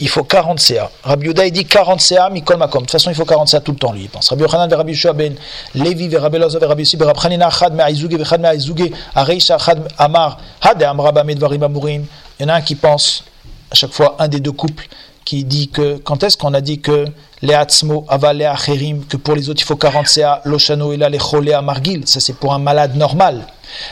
Il 0.00 0.08
faut 0.08 0.24
40 0.24 0.58
CA. 0.60 0.90
Rabbi 1.02 1.26
Yuda, 1.26 1.44
il 1.44 1.52
dit 1.52 1.66
40 1.66 2.00
CA, 2.00 2.30
mikol 2.30 2.56
makom. 2.56 2.82
De 2.82 2.86
toute 2.86 2.92
façon, 2.92 3.10
il 3.10 3.16
faut 3.16 3.26
40 3.26 3.48
CA 3.48 3.60
tout 3.60 3.72
le 3.72 3.78
temps, 3.78 3.92
lui, 3.92 4.02
il 4.04 4.08
pense. 4.08 4.30
Rabbi 4.30 4.42
Yochanan, 4.42 4.72
Rabbi 4.72 4.92
Yeshua 4.92 5.12
ben 5.12 5.34
Levi, 5.74 6.16
Rabbi 6.16 6.38
Loza, 6.38 6.58
Rabbi 6.62 6.84
Yossi, 6.84 6.96
Rabbi 6.96 7.20
Hanina, 7.22 7.50
Chad, 7.50 7.74
Me'aizouge, 7.74 8.24
Chad, 8.24 8.40
Me'aizouge, 8.40 8.92
Areisha, 9.14 9.58
Chad, 9.58 9.86
Amar, 9.98 10.38
Had, 10.62 10.82
Amra, 10.84 11.10
Varim, 11.12 11.62
Amurim. 11.64 12.06
Il 12.38 12.42
y 12.42 12.46
en 12.46 12.48
a 12.48 12.54
un 12.54 12.60
qui 12.62 12.76
pense, 12.76 13.24
à 13.72 13.74
chaque 13.74 13.92
fois, 13.92 14.14
un 14.20 14.28
des 14.28 14.38
deux 14.38 14.52
couples, 14.52 14.86
qui 15.28 15.44
dit 15.44 15.68
que, 15.68 15.98
quand 15.98 16.22
est-ce 16.22 16.38
qu'on 16.38 16.54
a 16.54 16.62
dit 16.62 16.80
que 16.80 17.04
les 17.42 17.52
atzmo 17.52 18.06
avale 18.08 18.40
acherim, 18.46 19.04
que 19.04 19.18
pour 19.18 19.34
les 19.34 19.50
autres 19.50 19.60
il 19.60 19.66
faut 19.66 19.76
40 19.76 20.06
CA, 20.08 20.40
loshano 20.46 20.94
il 20.94 21.02
a 21.02 21.10
les 21.10 21.18
cholé 21.18 21.52
à 21.52 21.60
margil, 21.60 22.08
ça 22.08 22.18
c'est 22.18 22.32
pour 22.32 22.54
un 22.54 22.58
malade 22.58 22.96
normal. 22.96 23.46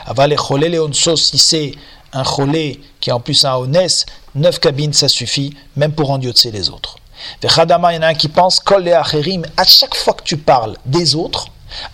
Avale 0.06 0.34
cholé 0.36 0.70
les 0.70 0.78
onsos, 0.78 1.16
si 1.16 1.36
c'est 1.36 1.72
un 2.14 2.24
cholé 2.24 2.80
qui 3.00 3.12
en 3.12 3.20
plus 3.20 3.44
un 3.44 3.54
onès, 3.54 4.06
9 4.34 4.58
cabines 4.60 4.94
ça 4.94 5.08
suffit, 5.08 5.54
même 5.76 5.92
pour 5.92 6.10
endiotser 6.10 6.50
les 6.50 6.70
autres. 6.70 6.96
Vechadama, 7.42 7.92
il 7.92 7.96
y 7.96 7.98
en 7.98 8.02
a 8.02 8.06
un 8.06 8.14
qui 8.14 8.28
pense, 8.28 8.62
les 8.82 8.92
acherim, 8.92 9.44
à 9.58 9.64
chaque 9.64 9.94
fois 9.94 10.14
que 10.14 10.22
tu 10.22 10.38
parles 10.38 10.78
des 10.86 11.14
autres, 11.14 11.48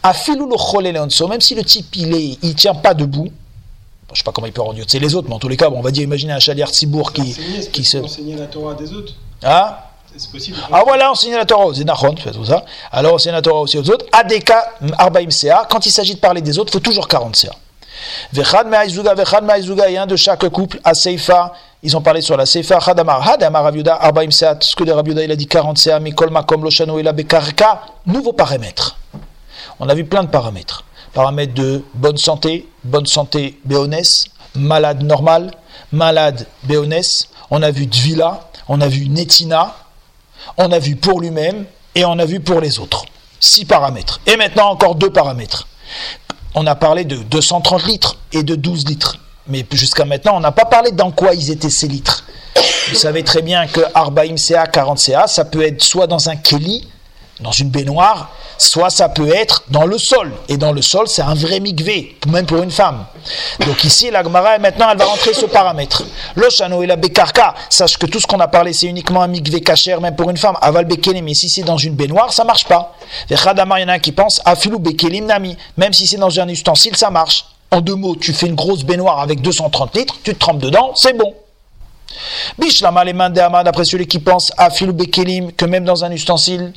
afilou 0.04 0.48
le 0.48 0.56
cholé 0.56 0.92
les 0.92 1.00
onsos, 1.00 1.26
même 1.28 1.40
si 1.40 1.56
le 1.56 1.64
type 1.64 1.96
il 1.96 2.14
est, 2.14 2.38
il 2.42 2.54
tient 2.54 2.76
pas 2.76 2.94
debout, 2.94 3.32
je 4.12 4.18
sais 4.18 4.24
pas 4.24 4.30
comment 4.30 4.46
il 4.46 4.52
peut 4.52 4.62
endiotser 4.62 5.00
les 5.00 5.16
autres, 5.16 5.26
mais 5.28 5.34
en 5.34 5.40
tous 5.40 5.48
les 5.48 5.56
cas, 5.56 5.68
bon, 5.68 5.78
on 5.78 5.82
va 5.82 5.90
dire, 5.90 6.04
imaginez 6.04 6.32
un 6.32 6.38
chalier 6.38 6.64
Tzibour 6.66 7.12
qui, 7.12 7.36
qui 7.72 7.82
se. 7.82 7.98
enseigner 7.98 8.36
la 8.36 8.46
Torah 8.46 8.74
des 8.74 8.92
autres 8.92 9.14
ah 9.42 9.88
possible. 10.30 10.58
Ah 10.70 10.82
voilà, 10.84 11.10
enseigner 11.10 11.36
la 11.36 11.46
Torah 11.46 11.66
aux 11.66 11.80
Enachon, 11.80 12.14
fait 12.16 12.32
tout 12.32 12.44
ça. 12.44 12.64
Alors 12.90 13.14
enseigner 13.14 13.34
la 13.34 13.42
Torah 13.42 13.60
aussi 13.60 13.78
aux 13.78 13.90
autres. 13.90 14.04
Adeka 14.12 14.72
Arbaim 14.98 15.30
CA, 15.30 15.66
quand 15.70 15.86
il 15.86 15.90
s'agit 15.90 16.14
de 16.14 16.20
parler 16.20 16.42
des 16.42 16.58
autres, 16.58 16.70
il 16.70 16.74
faut 16.74 16.80
toujours 16.80 17.08
40 17.08 17.34
CA. 17.34 17.52
Vechad 18.32 18.66
Me'aizuga, 18.66 19.14
Vechad 19.14 19.44
Me'aizuga, 19.44 19.88
et 19.88 19.96
un 19.96 20.06
de 20.06 20.16
chaque 20.16 20.46
couple, 20.48 20.80
à 20.84 20.94
Seifa, 20.94 21.52
ils 21.82 21.96
ont 21.96 22.00
parlé 22.00 22.20
sur 22.20 22.36
la 22.36 22.46
Seifa, 22.46 22.78
Hadamar, 22.78 23.26
Hadamar 23.26 23.64
Rabiuda, 23.64 23.94
Arbaim 23.94 24.30
CA, 24.30 24.56
ce 24.60 24.74
que 24.76 24.84
de 24.84 24.92
Rabiuda, 24.92 25.22
il 25.22 25.30
a 25.30 25.36
dit 25.36 25.46
40 25.46 25.78
CA, 25.78 26.00
Mikol 26.00 26.30
Makom 26.30 26.62
Loshano, 26.62 26.98
il 26.98 27.08
a 27.08 27.12
Bekarka, 27.12 27.82
nouveau 28.06 28.32
paramètre. 28.32 28.96
On 29.80 29.88
a 29.88 29.94
vu 29.94 30.04
plein 30.04 30.24
de 30.24 30.28
paramètres. 30.28 30.84
paramètres 31.12 31.54
de 31.54 31.82
bonne 31.94 32.16
santé, 32.16 32.68
bonne 32.84 33.06
santé 33.06 33.58
béonès, 33.64 34.26
malade 34.54 35.02
normal, 35.02 35.50
malade 35.92 36.46
béonès, 36.64 37.28
on 37.50 37.62
a 37.62 37.70
vu 37.70 37.86
Dvila, 37.86 38.48
on 38.68 38.80
a 38.80 38.88
vu 38.88 39.08
Netina, 39.08 39.76
on 40.56 40.70
a 40.72 40.78
vu 40.78 40.96
pour 40.96 41.20
lui-même 41.20 41.64
et 41.94 42.04
on 42.04 42.18
a 42.18 42.24
vu 42.24 42.40
pour 42.40 42.60
les 42.60 42.78
autres. 42.78 43.04
Six 43.40 43.64
paramètres. 43.64 44.20
Et 44.26 44.36
maintenant 44.36 44.70
encore 44.70 44.94
deux 44.94 45.10
paramètres. 45.10 45.66
On 46.54 46.66
a 46.66 46.74
parlé 46.74 47.04
de 47.04 47.16
230 47.16 47.86
litres 47.86 48.16
et 48.32 48.42
de 48.42 48.54
12 48.54 48.86
litres. 48.86 49.18
Mais 49.48 49.66
jusqu'à 49.72 50.04
maintenant, 50.04 50.36
on 50.36 50.40
n'a 50.40 50.52
pas 50.52 50.64
parlé 50.64 50.92
dans 50.92 51.10
quoi 51.10 51.34
ils 51.34 51.50
étaient 51.50 51.70
ces 51.70 51.88
litres. 51.88 52.24
Vous 52.88 52.94
savez 52.94 53.24
très 53.24 53.42
bien 53.42 53.66
que 53.66 53.80
Arbaim 53.94 54.36
CA, 54.36 54.66
40 54.66 54.98
CA, 54.98 55.26
ça 55.26 55.44
peut 55.44 55.62
être 55.62 55.82
soit 55.82 56.06
dans 56.06 56.28
un 56.28 56.36
Kelly, 56.36 56.86
dans 57.42 57.52
une 57.52 57.68
baignoire, 57.68 58.30
soit 58.58 58.90
ça 58.90 59.08
peut 59.08 59.28
être 59.34 59.64
dans 59.68 59.86
le 59.86 59.98
sol. 59.98 60.32
Et 60.48 60.56
dans 60.56 60.72
le 60.72 60.82
sol, 60.82 61.08
c'est 61.08 61.22
un 61.22 61.34
vrai 61.34 61.60
mikvé, 61.60 62.16
même 62.28 62.46
pour 62.46 62.62
une 62.62 62.70
femme. 62.70 63.04
Donc 63.66 63.84
ici, 63.84 64.10
la 64.10 64.22
Gemara, 64.22 64.58
maintenant, 64.58 64.88
elle 64.90 64.98
va 64.98 65.04
rentrer 65.04 65.34
ce 65.34 65.46
paramètre. 65.46 66.04
Le 66.34 66.48
chano 66.50 66.82
et 66.82 66.86
la 66.86 66.96
bekarka, 66.96 67.54
sache 67.68 67.98
que 67.98 68.06
tout 68.06 68.20
ce 68.20 68.26
qu'on 68.26 68.40
a 68.40 68.48
parlé, 68.48 68.72
c'est 68.72 68.86
uniquement 68.86 69.22
un 69.22 69.28
mikvé 69.28 69.60
kacher, 69.60 69.96
même 70.00 70.16
pour 70.16 70.30
une 70.30 70.36
femme. 70.36 70.56
Aval 70.60 70.84
bekelim, 70.84 71.24
mais 71.24 71.34
si 71.34 71.50
c'est 71.50 71.62
dans 71.62 71.76
une 71.76 71.94
baignoire, 71.94 72.32
ça 72.32 72.44
marche 72.44 72.64
pas. 72.66 72.94
il 73.28 73.36
y 73.36 73.38
en 73.38 73.88
a 73.88 73.92
un 73.92 73.98
qui 73.98 74.12
pense, 74.12 74.40
afilou 74.44 74.78
bekelim 74.78 75.26
nami, 75.26 75.56
même 75.76 75.92
si 75.92 76.06
c'est 76.06 76.16
dans 76.16 76.40
un 76.40 76.48
ustensile, 76.48 76.96
ça 76.96 77.10
marche. 77.10 77.44
En 77.70 77.80
deux 77.80 77.94
mots, 77.94 78.16
tu 78.16 78.32
fais 78.32 78.46
une 78.46 78.54
grosse 78.54 78.84
baignoire 78.84 79.20
avec 79.20 79.40
230 79.40 79.96
litres, 79.96 80.16
tu 80.22 80.34
te 80.34 80.38
trempes 80.38 80.58
dedans, 80.58 80.92
c'est 80.94 81.16
bon. 81.16 81.34
Bishlama 82.58 83.04
les 83.04 83.12
mains 83.12 83.30
d'après 83.30 83.84
celui 83.84 84.06
qui 84.06 84.18
pense 84.18 84.52
à 84.58 84.70
Filou 84.70 84.92
Bekelim, 84.92 85.52
que 85.52 85.64
même 85.64 85.84
dans 85.84 86.04
un 86.04 86.10
ustensile, 86.10 86.72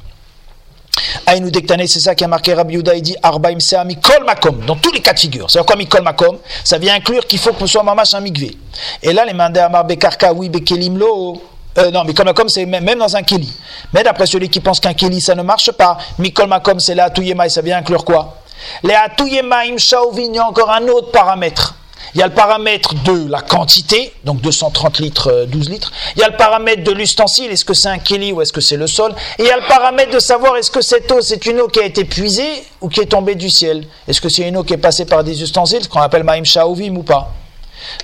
Aïnou 1.25 1.49
Dektane, 1.49 1.87
c'est 1.87 1.99
ça 1.99 2.15
qui 2.15 2.23
a 2.23 2.27
marqué 2.27 2.53
Rabbi 2.53 2.75
Yuda, 2.75 2.95
il 2.95 3.01
dit 3.01 3.15
Arbaim 3.21 3.59
Seami 3.59 3.97
Makom, 4.25 4.65
dans 4.65 4.75
tous 4.75 4.91
les 4.91 5.01
cas 5.01 5.13
de 5.13 5.19
figure. 5.19 5.49
C'est 5.49 5.63
quoi 5.65 5.75
Mikol 5.75 6.03
Makom? 6.03 6.37
Ça 6.63 6.77
vient 6.77 6.95
inclure 6.95 7.25
qu'il 7.27 7.39
faut 7.39 7.53
que 7.53 7.59
ce 7.61 7.67
soit 7.67 7.83
mamash 7.83 8.13
un 8.13 8.19
mikvé. 8.21 8.57
Et 9.01 9.11
là, 9.11 9.25
les 9.25 9.33
mains 9.33 9.49
d'Amar 9.49 9.85
Bekarka, 9.85 10.33
oui, 10.33 10.49
Bekelim 10.49 10.97
Lo. 10.97 11.41
Euh, 11.77 11.91
non, 11.91 12.05
Mikol 12.05 12.25
Makom, 12.25 12.47
c'est 12.47 12.65
même 12.65 12.97
dans 12.97 13.15
un 13.15 13.23
Keli. 13.23 13.51
Mais 13.93 14.03
d'après 14.03 14.25
celui 14.25 14.49
qui 14.49 14.61
pense 14.61 14.79
qu'un 14.79 14.93
Keli, 14.93 15.19
ça 15.19 15.35
ne 15.35 15.43
marche 15.43 15.71
pas, 15.71 15.97
Mikol 16.19 16.47
Makom, 16.47 16.79
c'est 16.79 16.95
la 16.95 17.05
Atouyema, 17.05 17.47
et 17.47 17.49
ça 17.49 17.61
vient 17.61 17.77
inclure 17.77 18.05
quoi? 18.05 18.37
Les 18.83 18.93
y 18.93 18.97
a 18.97 20.47
encore 20.47 20.71
un 20.71 20.87
autre 20.87 21.11
paramètre. 21.11 21.74
Il 22.15 22.19
y 22.19 22.21
a 22.21 22.27
le 22.27 22.33
paramètre 22.33 22.95
de 23.03 23.29
la 23.29 23.41
quantité, 23.41 24.13
donc 24.23 24.39
230 24.39 24.99
litres, 24.99 25.45
12 25.49 25.67
euh, 25.67 25.71
litres. 25.71 25.91
Il 26.15 26.21
y 26.21 26.23
a 26.23 26.29
le 26.29 26.37
paramètre 26.37 26.81
de 26.81 26.91
l'ustensile, 26.91 27.51
est-ce 27.51 27.65
que 27.65 27.73
c'est 27.73 27.89
un 27.89 27.99
kili 27.99 28.31
ou 28.31 28.41
est-ce 28.41 28.53
que 28.53 28.61
c'est 28.61 28.77
le 28.77 28.87
sol. 28.87 29.13
Et 29.37 29.43
il 29.43 29.47
y 29.47 29.51
a 29.51 29.57
le 29.57 29.67
paramètre 29.67 30.13
de 30.13 30.19
savoir 30.19 30.55
est-ce 30.55 30.71
que 30.71 30.79
cette 30.79 31.11
eau, 31.11 31.19
c'est 31.19 31.45
une 31.45 31.59
eau 31.59 31.67
qui 31.67 31.81
a 31.81 31.85
été 31.85 32.05
puisée 32.05 32.63
ou 32.79 32.87
qui 32.87 33.01
est 33.01 33.07
tombée 33.07 33.35
du 33.35 33.49
ciel. 33.49 33.85
Est-ce 34.07 34.21
que 34.21 34.29
c'est 34.29 34.47
une 34.47 34.55
eau 34.55 34.63
qui 34.63 34.73
est 34.73 34.77
passée 34.77 35.03
par 35.03 35.25
des 35.25 35.43
ustensiles, 35.43 35.83
ce 35.83 35.89
qu'on 35.89 35.99
appelle 35.99 36.23
maïm 36.23 36.45
shaovim 36.45 36.95
ou 36.95 37.03
pas? 37.03 37.33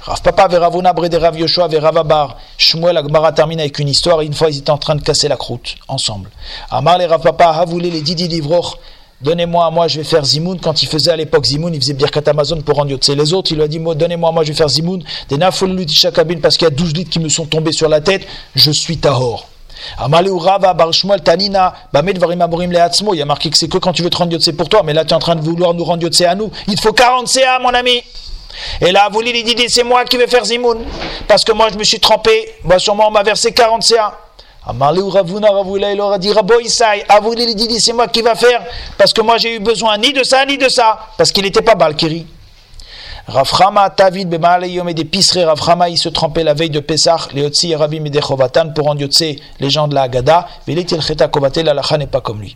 Rav 0.01 0.21
Papa, 0.21 0.49
Veravona, 0.49 0.91
Brede, 0.91 1.15
Rav 1.15 1.39
Yoshua, 1.39 1.69
Veravabar, 1.69 2.37
Shmuel, 2.57 2.97
Agmara 2.97 3.31
termine 3.31 3.61
avec 3.61 3.79
une 3.79 3.87
histoire. 3.87 4.19
une 4.19 4.33
fois, 4.33 4.49
ils 4.49 4.57
étaient 4.57 4.71
en 4.71 4.77
train 4.77 4.95
de 4.95 5.01
casser 5.01 5.29
la 5.29 5.37
croûte 5.37 5.77
ensemble. 5.87 6.29
Amar, 6.69 6.97
les 6.97 7.05
Rav 7.05 7.21
Papa, 7.21 7.47
Havoulé, 7.47 7.89
les 7.89 8.01
Didi 8.01 8.27
Livroch, 8.27 8.77
Donnez-moi, 9.23 9.69
moi 9.69 9.87
je 9.87 9.97
vais 9.97 10.03
faire 10.03 10.25
Zimoun. 10.25 10.59
Quand 10.59 10.81
il 10.81 10.87
faisait 10.87 11.11
à 11.11 11.15
l'époque 11.15 11.45
Zimoun, 11.45 11.73
il 11.73 11.79
faisait 11.79 11.93
Birkat 11.93 12.23
Amazon 12.27 12.61
pour 12.61 12.75
rendre 12.77 12.89
Yotze. 12.91 13.09
Les 13.09 13.33
autres, 13.33 13.51
il 13.51 13.57
lui 13.57 13.63
a 13.63 13.67
dit 13.67 13.79
Donnez-moi, 13.79 14.31
moi 14.31 14.43
je 14.43 14.49
vais 14.49 14.57
faire 14.57 14.69
Zimoun. 14.69 15.03
Des 15.29 15.37
parce 15.37 16.57
qu'il 16.57 16.65
y 16.65 16.67
a 16.67 16.71
12 16.71 16.93
litres 16.93 17.11
qui 17.11 17.19
me 17.19 17.29
sont 17.29 17.45
tombés 17.45 17.71
sur 17.71 17.87
la 17.87 18.01
tête. 18.01 18.25
Je 18.55 18.71
suis 18.71 18.97
Tahor. 18.97 19.47
Il 19.97 20.01
y 23.17 23.21
a 23.21 23.25
marqué 23.25 23.49
que 23.49 23.57
c'est 23.57 23.67
que 23.67 23.77
quand 23.77 23.93
tu 23.93 24.03
veux 24.03 24.09
te 24.09 24.17
rendre 24.17 24.31
Yotze 24.33 24.51
pour 24.57 24.69
toi, 24.69 24.81
mais 24.83 24.93
là 24.93 25.05
tu 25.05 25.11
es 25.11 25.13
en 25.15 25.19
train 25.19 25.35
de 25.35 25.41
vouloir 25.41 25.73
nous 25.73 25.83
rendre 25.83 26.03
Yotze 26.03 26.21
à 26.21 26.35
nous. 26.35 26.51
Il 26.67 26.75
te 26.75 26.81
faut 26.81 26.93
40 26.93 27.27
CA, 27.27 27.59
mon 27.59 27.73
ami. 27.73 28.03
Et 28.81 28.91
là, 28.91 29.09
vous 29.11 29.21
il 29.21 29.43
dit 29.43 29.69
C'est 29.69 29.83
moi 29.83 30.03
qui 30.05 30.17
vais 30.17 30.27
faire 30.27 30.45
Zimoun. 30.45 30.79
Parce 31.27 31.43
que 31.43 31.51
moi 31.51 31.69
je 31.71 31.77
me 31.77 31.83
suis 31.83 31.99
trempé. 31.99 32.55
Moi, 32.63 32.79
sûrement, 32.79 33.07
on 33.07 33.11
m'a 33.11 33.23
versé 33.23 33.51
40 33.51 33.83
CA. 33.83 34.17
Amarleu 34.65 35.07
Ravuna 35.07 35.49
Ravula, 35.49 35.91
il 35.91 36.19
dit 36.19 36.31
Rabo 36.31 36.59
Isai, 36.59 37.03
Avouli 37.09 37.45
il 37.49 37.55
dit 37.55 37.79
c'est 37.79 37.93
moi 37.93 38.07
qui 38.07 38.21
va 38.21 38.35
faire, 38.35 38.61
parce 38.97 39.11
que 39.11 39.21
moi 39.21 39.37
j'ai 39.37 39.55
eu 39.55 39.59
besoin 39.59 39.97
ni 39.97 40.13
de 40.13 40.23
ça 40.23 40.45
ni 40.45 40.57
de 40.57 40.69
ça, 40.69 40.99
parce 41.17 41.31
qu'il 41.31 41.43
n'était 41.43 41.63
pas 41.63 41.73
Balkiri. 41.73 42.27
Raframa 43.27 43.89
Tavid 43.89 44.25
Bemale 44.25 44.67
Yom 44.67 44.91
des 44.93 45.05
Pisre 45.05 45.45
Raframa 45.45 45.89
il 45.89 45.97
se 45.97 46.09
trempait 46.09 46.43
la 46.43 46.53
veille 46.53 46.69
de 46.69 46.79
Pessah, 46.79 47.27
les 47.33 47.43
Otsi 47.43 47.73
Rabim 47.75 48.05
et 48.05 48.11
pour 48.75 48.95
les 49.59 49.69
gens 49.69 49.87
de 49.87 49.95
la 49.95 50.01
Haggadah, 50.03 50.47
Velitil 50.67 51.01
Cheta 51.01 51.27
Kovatel, 51.27 51.65
la 51.65 51.97
n'est 51.97 52.07
pas 52.07 52.21
comme 52.21 52.41
lui. 52.41 52.55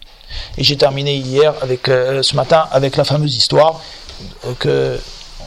Et 0.58 0.64
j'ai 0.64 0.76
terminé 0.76 1.16
hier, 1.16 1.54
avec, 1.62 1.88
euh, 1.88 2.22
ce 2.22 2.36
matin, 2.36 2.66
avec 2.72 2.98
la 2.98 3.04
fameuse 3.04 3.36
histoire 3.36 3.80
euh, 4.46 4.54
que 4.60 5.00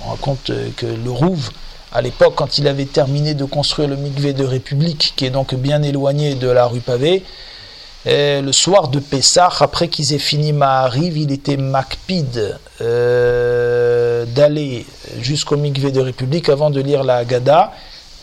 on 0.07 0.11
raconte 0.11 0.51
euh, 0.51 0.69
que 0.77 0.87
le 0.87 1.11
Rouve, 1.11 1.51
à 1.93 2.03
l'époque, 2.03 2.35
quand 2.37 2.59
il 2.59 2.69
avait 2.69 2.85
terminé 2.85 3.35
de 3.35 3.45
construire 3.45 3.89
le 3.89 3.97
mikvé 3.97 4.33
de 4.33 4.45
République, 4.45 5.15
qui 5.17 5.25
est 5.25 5.31
donc 5.31 5.55
bien 5.55 5.83
éloigné 5.83 6.35
de 6.35 6.49
la 6.49 6.67
rue 6.67 6.81
Pavée, 6.81 7.23
le 8.07 8.53
soir 8.53 8.89
de 8.89 9.01
Pessah, 9.01 9.51
après 9.61 9.89
qu'ils 9.89 10.15
aient 10.15 10.19
fini 10.19 10.53
Mahariv, 10.53 11.17
il 11.17 11.33
était 11.33 11.57
macpide 11.57 12.59
euh, 12.81 14.25
d'aller 14.27 14.87
jusqu'au 15.21 15.57
mikvé 15.57 15.91
de 15.91 16.01
République 16.01 16.49
avant 16.49 16.71
de 16.71 16.81
lire 16.81 17.05
la 17.05 17.17
Haggadah 17.17 17.73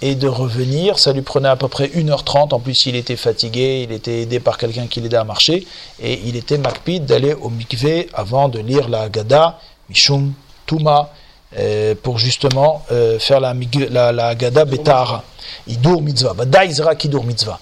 et 0.02 0.16
de 0.16 0.28
revenir. 0.28 0.98
Ça 0.98 1.14
lui 1.14 1.22
prenait 1.22 1.50
à 1.50 1.56
peu 1.56 1.68
près 1.68 1.88
1h30. 1.88 2.54
En 2.54 2.60
plus, 2.60 2.86
il 2.86 2.96
était 2.96 3.16
fatigué, 3.16 3.86
il 3.88 3.94
était 3.94 4.22
aidé 4.22 4.40
par 4.40 4.58
quelqu'un 4.58 4.88
qui 4.88 5.02
l'aidait 5.02 5.18
à 5.18 5.24
marcher. 5.24 5.68
Et 6.02 6.22
il 6.26 6.36
était 6.36 6.58
macpide 6.58 7.06
d'aller 7.06 7.34
au 7.34 7.50
mikvé 7.50 8.10
avant 8.14 8.50
de 8.50 8.60
lire 8.60 8.90
la 8.90 9.02
Haggadah, 9.02 9.60
Mishum, 9.90 10.34
Touma. 10.66 11.12
Euh, 11.58 11.96
pour 11.96 12.18
justement 12.18 12.84
euh, 12.92 13.18
faire 13.18 13.40
la, 13.40 13.54
la, 13.90 14.12
la 14.12 14.36
Gada 14.36 14.66
Betar. 14.66 15.24
Idur 15.68 16.02
mitzvah. 16.02 16.34
Badaïzra 16.34 16.96
kidur 16.96 17.24
mitzvah. 17.24 17.60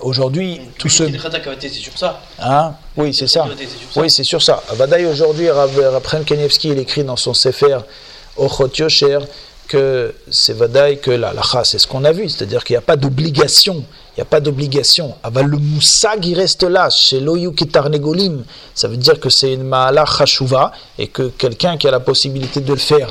Aujourd'hui, 0.00 0.60
tous 0.78 0.88
ceux. 0.88 1.10
C'est 1.60 1.68
sur 1.68 1.98
ça. 1.98 2.22
Hein? 2.38 2.72
Oui, 2.96 3.12
c'est 3.12 3.26
ça. 3.26 3.46
Oui, 3.96 4.08
c'est 4.08 4.24
sur 4.24 4.42
ça. 4.42 4.62
Badaï, 4.78 5.04
aujourd'hui, 5.04 5.50
Raphaël 5.50 6.24
Kanievski, 6.24 6.68
il 6.68 6.78
écrit 6.78 7.04
dans 7.04 7.16
son 7.16 7.34
Sefer 7.34 7.80
Ochot 8.38 8.70
Yosher 8.74 9.18
que 9.68 10.14
c'est 10.30 10.54
Vadaï 10.54 10.98
que 10.98 11.10
la 11.10 11.34
lacha, 11.34 11.64
c'est 11.64 11.78
ce 11.78 11.86
qu'on 11.86 12.04
a 12.04 12.12
vu, 12.12 12.28
c'est-à-dire 12.28 12.64
qu'il 12.64 12.74
n'y 12.74 12.78
a 12.78 12.82
pas 12.82 12.96
d'obligation, 12.96 13.84
n'y 14.18 14.22
a 14.22 14.26
pas 14.26 14.40
d'obligation. 14.40 15.14
Le 15.24 15.58
moussag, 15.58 16.24
il 16.24 16.34
reste 16.34 16.62
là, 16.62 16.88
chez 16.90 17.20
l'oyu 17.20 17.50
ça 18.74 18.88
veut 18.88 18.96
dire 18.96 19.20
que 19.20 19.28
c'est 19.28 19.52
une 19.52 19.64
ma'ala 19.64 20.04
chashuva, 20.06 20.72
et 20.98 21.08
que 21.08 21.28
quelqu'un 21.28 21.76
qui 21.76 21.86
a 21.86 21.90
la 21.90 22.00
possibilité 22.00 22.60
de 22.60 22.72
le 22.72 22.78
faire, 22.78 23.10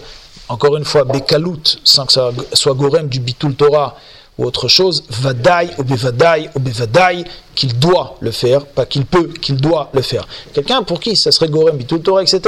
encore 0.50 0.78
une 0.78 0.86
fois, 0.86 1.04
bekalout, 1.04 1.78
sans 1.84 2.06
que 2.06 2.13
ça 2.13 2.32
soit 2.54 2.74
gorem 2.74 3.08
du 3.08 3.20
bitul 3.20 3.56
Torah, 3.56 3.96
ou 4.38 4.45
autre 4.45 4.67
chose, 4.67 5.04
vadaï 5.10 5.69
ou 5.78 5.84
bevadaï 5.84 6.50
ou 6.56 6.60
bevadaï, 6.60 7.24
qu'il 7.56 7.78
doit 7.80 8.17
le 8.19 8.32
faire, 8.32 8.65
pas 8.65 8.86
qu'il 8.86 9.06
peut, 9.06 9.28
qu'il 9.28 9.56
doit 9.56 9.89
le 9.93 10.02
faire. 10.02 10.28
Quelqu'un 10.54 10.84
pour 10.84 11.00
qui 11.00 11.15
ça 11.15 11.32
serait 11.32 11.48
gorem, 11.48 11.82
Torah, 11.84 12.21
etc., 12.21 12.41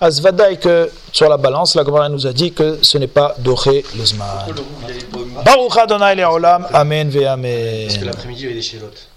as 0.00 0.20
vadaï 0.20 0.58
que 0.58 0.90
sur 1.12 1.28
la 1.28 1.36
balance, 1.36 1.74
la 1.74 1.84
Gemara 1.84 2.08
nous 2.08 2.26
a 2.26 2.32
dit 2.32 2.52
que 2.52 2.78
ce 2.82 2.96
n'est 2.98 3.06
pas 3.06 3.34
doré 3.38 3.84
le 3.96 4.04
zman. 4.04 4.26
Baruch 5.44 5.76
Adonai 5.76 6.14
Le'olam, 6.14 6.66
Amen 6.72 7.10
ve 7.10 7.24
Amen. 7.24 7.86
Parce 7.86 7.98
que 7.98 8.04
l'après-midi, 8.04 8.40
il 8.40 8.44
y 8.44 8.46
avait 8.46 8.54
des 8.54 8.62
chélotes. 8.62 9.08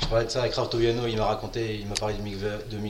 Je 0.00 0.06
parlais 0.06 0.26
de 0.26 0.30
ça 0.30 0.40
avec 0.40 0.54
Rav 0.54 0.68
Toviano, 0.68 1.06
il 1.06 1.16
m'a 1.16 1.24
raconté, 1.24 1.78
il 1.80 1.88
m'a 1.88 1.94
parlé 1.94 2.14
de 2.14 2.76